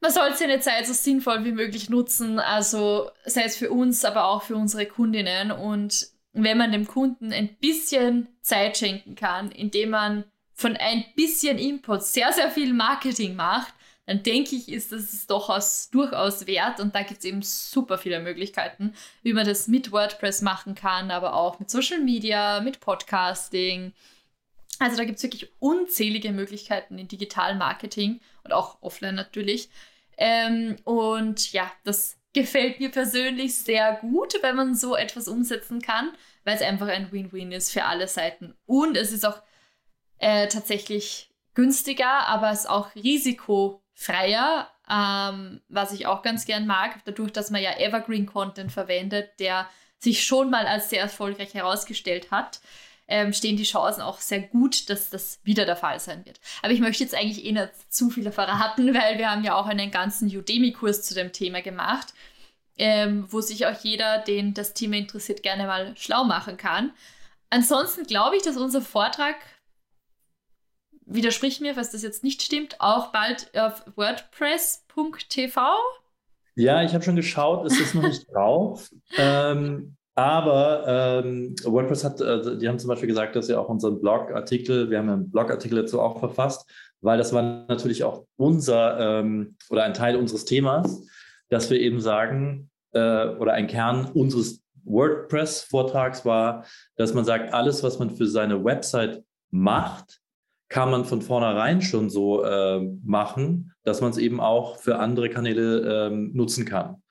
man 0.00 0.10
soll 0.10 0.34
seine 0.34 0.60
Zeit 0.60 0.86
so 0.86 0.94
sinnvoll 0.94 1.44
wie 1.44 1.52
möglich 1.52 1.90
nutzen. 1.90 2.38
Also, 2.38 3.10
sei 3.26 3.44
es 3.44 3.56
für 3.56 3.70
uns, 3.70 4.04
aber 4.04 4.24
auch 4.24 4.42
für 4.42 4.56
unsere 4.56 4.86
Kundinnen. 4.86 5.52
Und 5.52 6.08
wenn 6.32 6.58
man 6.58 6.72
dem 6.72 6.86
Kunden 6.86 7.32
ein 7.32 7.56
bisschen 7.56 8.28
Zeit 8.42 8.78
schenken 8.78 9.14
kann, 9.14 9.50
indem 9.50 9.90
man 9.90 10.24
von 10.52 10.76
ein 10.76 11.04
bisschen 11.16 11.58
Input 11.58 12.02
sehr, 12.02 12.32
sehr 12.32 12.50
viel 12.50 12.72
Marketing 12.72 13.34
macht, 13.34 13.74
dann 14.06 14.22
denke 14.22 14.56
ich, 14.56 14.68
ist 14.68 14.92
das 14.92 15.26
durchaus, 15.26 15.88
durchaus 15.90 16.46
wert. 16.46 16.80
Und 16.80 16.94
da 16.94 17.02
gibt 17.02 17.20
es 17.20 17.24
eben 17.24 17.42
super 17.42 17.96
viele 17.96 18.20
Möglichkeiten, 18.20 18.92
wie 19.22 19.32
man 19.32 19.46
das 19.46 19.68
mit 19.68 19.92
WordPress 19.92 20.42
machen 20.42 20.74
kann, 20.74 21.10
aber 21.10 21.34
auch 21.34 21.60
mit 21.60 21.70
Social 21.70 22.00
Media, 22.00 22.60
mit 22.60 22.80
Podcasting. 22.80 23.92
Also 24.80 24.96
da 24.96 25.04
gibt 25.04 25.18
es 25.18 25.22
wirklich 25.22 25.50
unzählige 25.60 26.32
Möglichkeiten 26.32 26.98
in 26.98 27.06
digitalen 27.06 27.58
Marketing 27.58 28.20
und 28.44 28.52
auch 28.52 28.82
offline 28.82 29.14
natürlich. 29.14 29.70
Ähm, 30.16 30.76
und 30.84 31.52
ja, 31.52 31.70
das 31.84 32.19
gefällt 32.32 32.80
mir 32.80 32.90
persönlich 32.90 33.56
sehr 33.56 33.94
gut, 34.00 34.34
wenn 34.42 34.56
man 34.56 34.74
so 34.74 34.96
etwas 34.96 35.28
umsetzen 35.28 35.80
kann, 35.80 36.12
weil 36.44 36.56
es 36.56 36.62
einfach 36.62 36.88
ein 36.88 37.10
Win-Win 37.10 37.52
ist 37.52 37.72
für 37.72 37.84
alle 37.84 38.06
Seiten. 38.08 38.54
Und 38.66 38.96
es 38.96 39.12
ist 39.12 39.26
auch 39.26 39.42
äh, 40.18 40.48
tatsächlich 40.48 41.30
günstiger, 41.54 42.28
aber 42.28 42.50
es 42.50 42.60
ist 42.60 42.70
auch 42.70 42.94
risikofreier, 42.94 44.70
ähm, 44.88 45.60
was 45.68 45.92
ich 45.92 46.06
auch 46.06 46.22
ganz 46.22 46.46
gern 46.46 46.66
mag, 46.66 47.00
dadurch, 47.04 47.32
dass 47.32 47.50
man 47.50 47.62
ja 47.62 47.78
Evergreen-Content 47.78 48.70
verwendet, 48.70 49.30
der 49.40 49.68
sich 49.98 50.24
schon 50.24 50.50
mal 50.50 50.66
als 50.66 50.90
sehr 50.90 51.02
erfolgreich 51.02 51.54
herausgestellt 51.54 52.30
hat. 52.30 52.60
Ähm, 53.10 53.32
stehen 53.32 53.56
die 53.56 53.64
Chancen 53.64 54.02
auch 54.02 54.20
sehr 54.20 54.40
gut, 54.40 54.88
dass 54.88 55.10
das 55.10 55.40
wieder 55.42 55.66
der 55.66 55.76
Fall 55.76 55.98
sein 55.98 56.24
wird. 56.24 56.40
Aber 56.62 56.72
ich 56.72 56.80
möchte 56.80 57.02
jetzt 57.02 57.14
eigentlich 57.14 57.44
eh 57.44 57.52
nicht 57.52 57.92
zu 57.92 58.08
viel 58.08 58.30
verraten, 58.30 58.94
weil 58.94 59.18
wir 59.18 59.30
haben 59.30 59.44
ja 59.44 59.56
auch 59.56 59.66
einen 59.66 59.90
ganzen 59.90 60.28
Udemy-Kurs 60.28 61.02
zu 61.02 61.14
dem 61.14 61.32
Thema 61.32 61.60
gemacht, 61.60 62.14
ähm, 62.78 63.26
wo 63.28 63.40
sich 63.40 63.66
auch 63.66 63.78
jeder, 63.82 64.18
den 64.18 64.54
das 64.54 64.72
Thema 64.72 64.96
interessiert, 64.96 65.42
gerne 65.42 65.66
mal 65.66 65.94
schlau 65.96 66.24
machen 66.24 66.56
kann. 66.56 66.92
Ansonsten 67.50 68.04
glaube 68.04 68.36
ich, 68.36 68.42
dass 68.42 68.56
unser 68.56 68.80
Vortrag 68.80 69.34
widersprich 71.04 71.60
mir, 71.60 71.74
falls 71.74 71.90
das 71.90 72.02
jetzt 72.02 72.22
nicht 72.22 72.42
stimmt, 72.42 72.80
auch 72.80 73.10
bald 73.10 73.50
auf 73.58 73.82
WordPress.tv. 73.96 75.60
Ja, 76.54 76.82
ich 76.84 76.94
habe 76.94 77.02
schon 77.02 77.16
geschaut, 77.16 77.66
es 77.66 77.80
ist 77.80 77.96
noch 77.96 78.02
nicht 78.02 78.26
drauf. 78.32 78.88
Ähm, 79.16 79.96
aber 80.14 81.22
ähm, 81.24 81.54
WordPress 81.64 82.04
hat, 82.04 82.20
äh, 82.20 82.58
die 82.58 82.68
haben 82.68 82.78
zum 82.78 82.88
Beispiel 82.88 83.08
gesagt, 83.08 83.36
dass 83.36 83.46
sie 83.46 83.58
auch 83.58 83.68
unseren 83.68 84.00
Blogartikel, 84.00 84.90
wir 84.90 84.98
haben 84.98 85.08
einen 85.08 85.30
Blogartikel 85.30 85.82
dazu 85.82 86.00
auch 86.00 86.18
verfasst, 86.18 86.68
weil 87.00 87.18
das 87.18 87.32
war 87.32 87.64
natürlich 87.68 88.04
auch 88.04 88.26
unser 88.36 89.20
ähm, 89.20 89.56
oder 89.70 89.84
ein 89.84 89.94
Teil 89.94 90.16
unseres 90.16 90.44
Themas, 90.44 91.06
dass 91.48 91.70
wir 91.70 91.80
eben 91.80 92.00
sagen, 92.00 92.70
äh, 92.92 93.28
oder 93.28 93.52
ein 93.52 93.66
Kern 93.66 94.06
unseres 94.12 94.62
WordPress-Vortrags 94.84 96.24
war, 96.24 96.64
dass 96.96 97.14
man 97.14 97.24
sagt, 97.24 97.52
alles, 97.52 97.82
was 97.82 97.98
man 97.98 98.10
für 98.10 98.26
seine 98.26 98.64
Website 98.64 99.22
macht, 99.50 100.20
kann 100.68 100.90
man 100.90 101.04
von 101.04 101.20
vornherein 101.20 101.82
schon 101.82 102.10
so 102.10 102.44
äh, 102.44 102.80
machen, 103.04 103.72
dass 103.82 104.00
man 104.00 104.10
es 104.10 104.18
eben 104.18 104.40
auch 104.40 104.78
für 104.78 104.98
andere 104.98 105.28
Kanäle 105.28 106.08
äh, 106.08 106.10
nutzen 106.10 106.64
kann. 106.64 107.02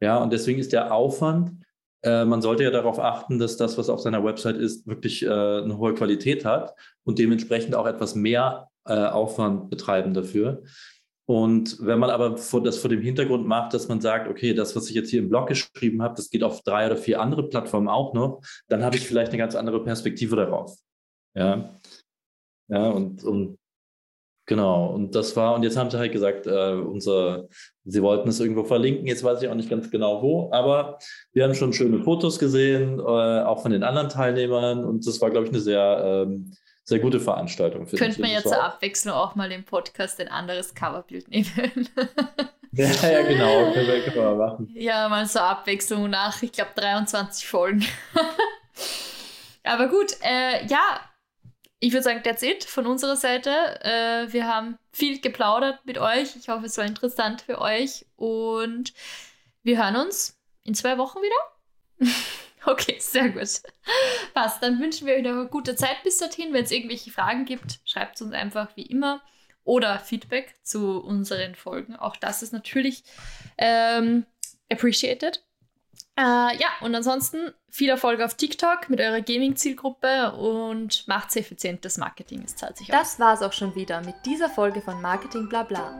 Ja, 0.00 0.18
und 0.18 0.32
deswegen 0.32 0.60
ist 0.60 0.72
der 0.72 0.94
Aufwand, 0.94 1.52
äh, 2.02 2.24
man 2.24 2.42
sollte 2.42 2.64
ja 2.64 2.70
darauf 2.70 2.98
achten, 2.98 3.38
dass 3.38 3.56
das, 3.56 3.78
was 3.78 3.88
auf 3.88 4.00
seiner 4.00 4.24
Website 4.24 4.56
ist, 4.56 4.86
wirklich 4.86 5.24
äh, 5.24 5.28
eine 5.28 5.78
hohe 5.78 5.94
Qualität 5.94 6.44
hat 6.44 6.74
und 7.04 7.18
dementsprechend 7.18 7.74
auch 7.74 7.86
etwas 7.86 8.14
mehr 8.14 8.68
äh, 8.86 8.94
Aufwand 8.94 9.70
betreiben 9.70 10.14
dafür. 10.14 10.62
Und 11.28 11.76
wenn 11.80 11.98
man 11.98 12.08
aber 12.08 12.38
vor, 12.38 12.62
das 12.62 12.78
vor 12.78 12.88
dem 12.88 13.02
Hintergrund 13.02 13.46
macht, 13.46 13.74
dass 13.74 13.88
man 13.88 14.00
sagt, 14.00 14.28
okay, 14.28 14.54
das, 14.54 14.74
was 14.74 14.88
ich 14.88 14.94
jetzt 14.94 15.10
hier 15.10 15.20
im 15.20 15.28
Blog 15.28 15.48
geschrieben 15.48 16.00
habe, 16.00 16.14
das 16.14 16.30
geht 16.30 16.42
auf 16.42 16.62
drei 16.62 16.86
oder 16.86 16.96
vier 16.96 17.20
andere 17.20 17.46
Plattformen 17.46 17.88
auch 17.88 18.14
noch, 18.14 18.40
dann 18.68 18.82
habe 18.82 18.96
ich 18.96 19.06
vielleicht 19.06 19.32
eine 19.32 19.38
ganz 19.38 19.54
andere 19.54 19.84
Perspektive 19.84 20.36
darauf. 20.36 20.78
Ja, 21.34 21.78
ja 22.68 22.88
und, 22.88 23.22
und 23.24 23.57
Genau, 24.48 24.86
und 24.86 25.14
das 25.14 25.36
war, 25.36 25.54
und 25.54 25.62
jetzt 25.62 25.76
haben 25.76 25.90
sie 25.90 25.98
halt 25.98 26.10
gesagt, 26.10 26.46
äh, 26.46 26.72
unser, 26.72 27.48
sie 27.84 28.02
wollten 28.02 28.30
es 28.30 28.40
irgendwo 28.40 28.64
verlinken, 28.64 29.06
jetzt 29.06 29.22
weiß 29.22 29.42
ich 29.42 29.48
auch 29.50 29.54
nicht 29.54 29.68
ganz 29.68 29.90
genau 29.90 30.22
wo, 30.22 30.50
aber 30.52 30.98
wir 31.34 31.44
haben 31.44 31.54
schon 31.54 31.74
schöne 31.74 32.02
Fotos 32.02 32.38
gesehen, 32.38 32.98
äh, 32.98 33.02
auch 33.02 33.60
von 33.60 33.72
den 33.72 33.82
anderen 33.82 34.08
Teilnehmern 34.08 34.86
und 34.86 35.06
das 35.06 35.20
war, 35.20 35.30
glaube 35.30 35.44
ich, 35.44 35.52
eine 35.52 35.60
sehr, 35.60 36.24
ähm, 36.26 36.54
sehr 36.82 36.98
gute 36.98 37.20
Veranstaltung. 37.20 37.86
Könnte 37.86 38.22
man 38.22 38.30
ja 38.30 38.40
zur 38.40 38.64
Abwechslung 38.64 39.14
auch 39.14 39.34
mal 39.34 39.52
im 39.52 39.64
Podcast 39.64 40.18
ein 40.18 40.28
anderes 40.28 40.74
Coverbild 40.74 41.28
nehmen. 41.28 41.46
ja, 42.72 42.86
ja, 42.86 43.22
genau, 43.28 43.70
können 43.74 43.86
wir, 43.86 44.00
können 44.00 44.16
wir 44.16 44.34
mal 44.34 44.48
machen. 44.48 44.70
Ja, 44.74 45.10
mal 45.10 45.26
zur 45.26 45.42
Abwechslung 45.42 46.08
nach, 46.08 46.42
ich 46.42 46.52
glaube, 46.52 46.70
23 46.74 47.46
Folgen. 47.46 47.84
aber 49.64 49.88
gut, 49.88 50.16
äh, 50.22 50.64
ja, 50.68 51.00
ich 51.80 51.92
würde 51.92 52.02
sagen, 52.02 52.22
that's 52.22 52.42
it 52.42 52.64
von 52.64 52.86
unserer 52.86 53.16
Seite. 53.16 53.50
Äh, 53.82 54.32
wir 54.32 54.46
haben 54.46 54.78
viel 54.92 55.20
geplaudert 55.20 55.84
mit 55.84 55.98
euch. 55.98 56.34
Ich 56.36 56.48
hoffe, 56.48 56.66
es 56.66 56.76
war 56.76 56.84
interessant 56.84 57.42
für 57.42 57.60
euch. 57.60 58.06
Und 58.16 58.92
wir 59.62 59.78
hören 59.78 59.96
uns 59.96 60.36
in 60.64 60.74
zwei 60.74 60.98
Wochen 60.98 61.18
wieder. 61.20 62.10
okay, 62.66 62.96
sehr 62.98 63.28
gut. 63.30 63.62
Passt. 64.34 64.62
Dann 64.62 64.80
wünschen 64.80 65.06
wir 65.06 65.14
euch 65.14 65.22
noch 65.22 65.32
eine 65.32 65.46
gute 65.46 65.76
Zeit 65.76 66.02
bis 66.02 66.18
dorthin. 66.18 66.52
Wenn 66.52 66.64
es 66.64 66.72
irgendwelche 66.72 67.12
Fragen 67.12 67.44
gibt, 67.44 67.78
schreibt 67.84 68.16
es 68.16 68.22
uns 68.22 68.32
einfach 68.32 68.76
wie 68.76 68.86
immer. 68.86 69.22
Oder 69.62 70.00
Feedback 70.00 70.54
zu 70.62 71.00
unseren 71.00 71.54
Folgen. 71.54 71.94
Auch 71.94 72.16
das 72.16 72.42
ist 72.42 72.52
natürlich 72.52 73.04
ähm, 73.56 74.26
appreciated. 74.70 75.44
Äh, 76.18 76.56
ja, 76.56 76.66
und 76.80 76.92
ansonsten 76.96 77.52
viel 77.70 77.90
Erfolg 77.90 78.20
auf 78.20 78.34
TikTok 78.34 78.88
mit 78.88 79.00
eurer 79.00 79.20
Gaming-Zielgruppe 79.20 80.32
und 80.32 81.06
macht 81.06 81.36
effizientes 81.36 81.96
Marketing. 81.96 82.42
Es 82.44 82.56
zahlt 82.56 82.76
sich 82.76 82.88
Das 82.88 83.20
war 83.20 83.34
es 83.34 83.42
auch 83.42 83.52
schon 83.52 83.76
wieder 83.76 84.00
mit 84.00 84.16
dieser 84.26 84.50
Folge 84.50 84.80
von 84.80 85.00
Marketing 85.00 85.48
Blabla. 85.48 85.96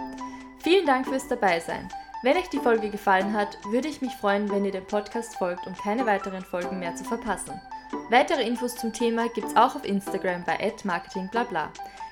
Vielen 0.61 0.87
Dank 0.87 1.07
fürs 1.07 1.29
Dabeisein. 1.29 1.89
Wenn 2.25 2.37
euch 2.37 2.49
die 2.49 2.59
Folge 2.59 2.91
gefallen 2.91 3.33
hat, 3.33 3.59
würde 3.71 3.87
ich 3.87 4.01
mich 4.01 4.13
freuen, 4.13 4.51
wenn 4.51 4.65
ihr 4.65 4.73
dem 4.73 4.89
Podcast 4.89 5.37
folgt, 5.37 5.69
um 5.69 5.77
keine 5.77 6.05
weiteren 6.05 6.43
Folgen 6.43 6.81
mehr 6.81 6.97
zu 6.97 7.05
verpassen. 7.05 7.61
Weitere 8.11 8.43
Infos 8.43 8.75
zum 8.75 8.93
Thema 8.93 9.29
gibt's 9.29 9.55
auch 9.55 9.77
auf 9.77 9.85
Instagram 9.85 10.43
bei 10.45 10.75
@marketingblabla. 10.83 11.71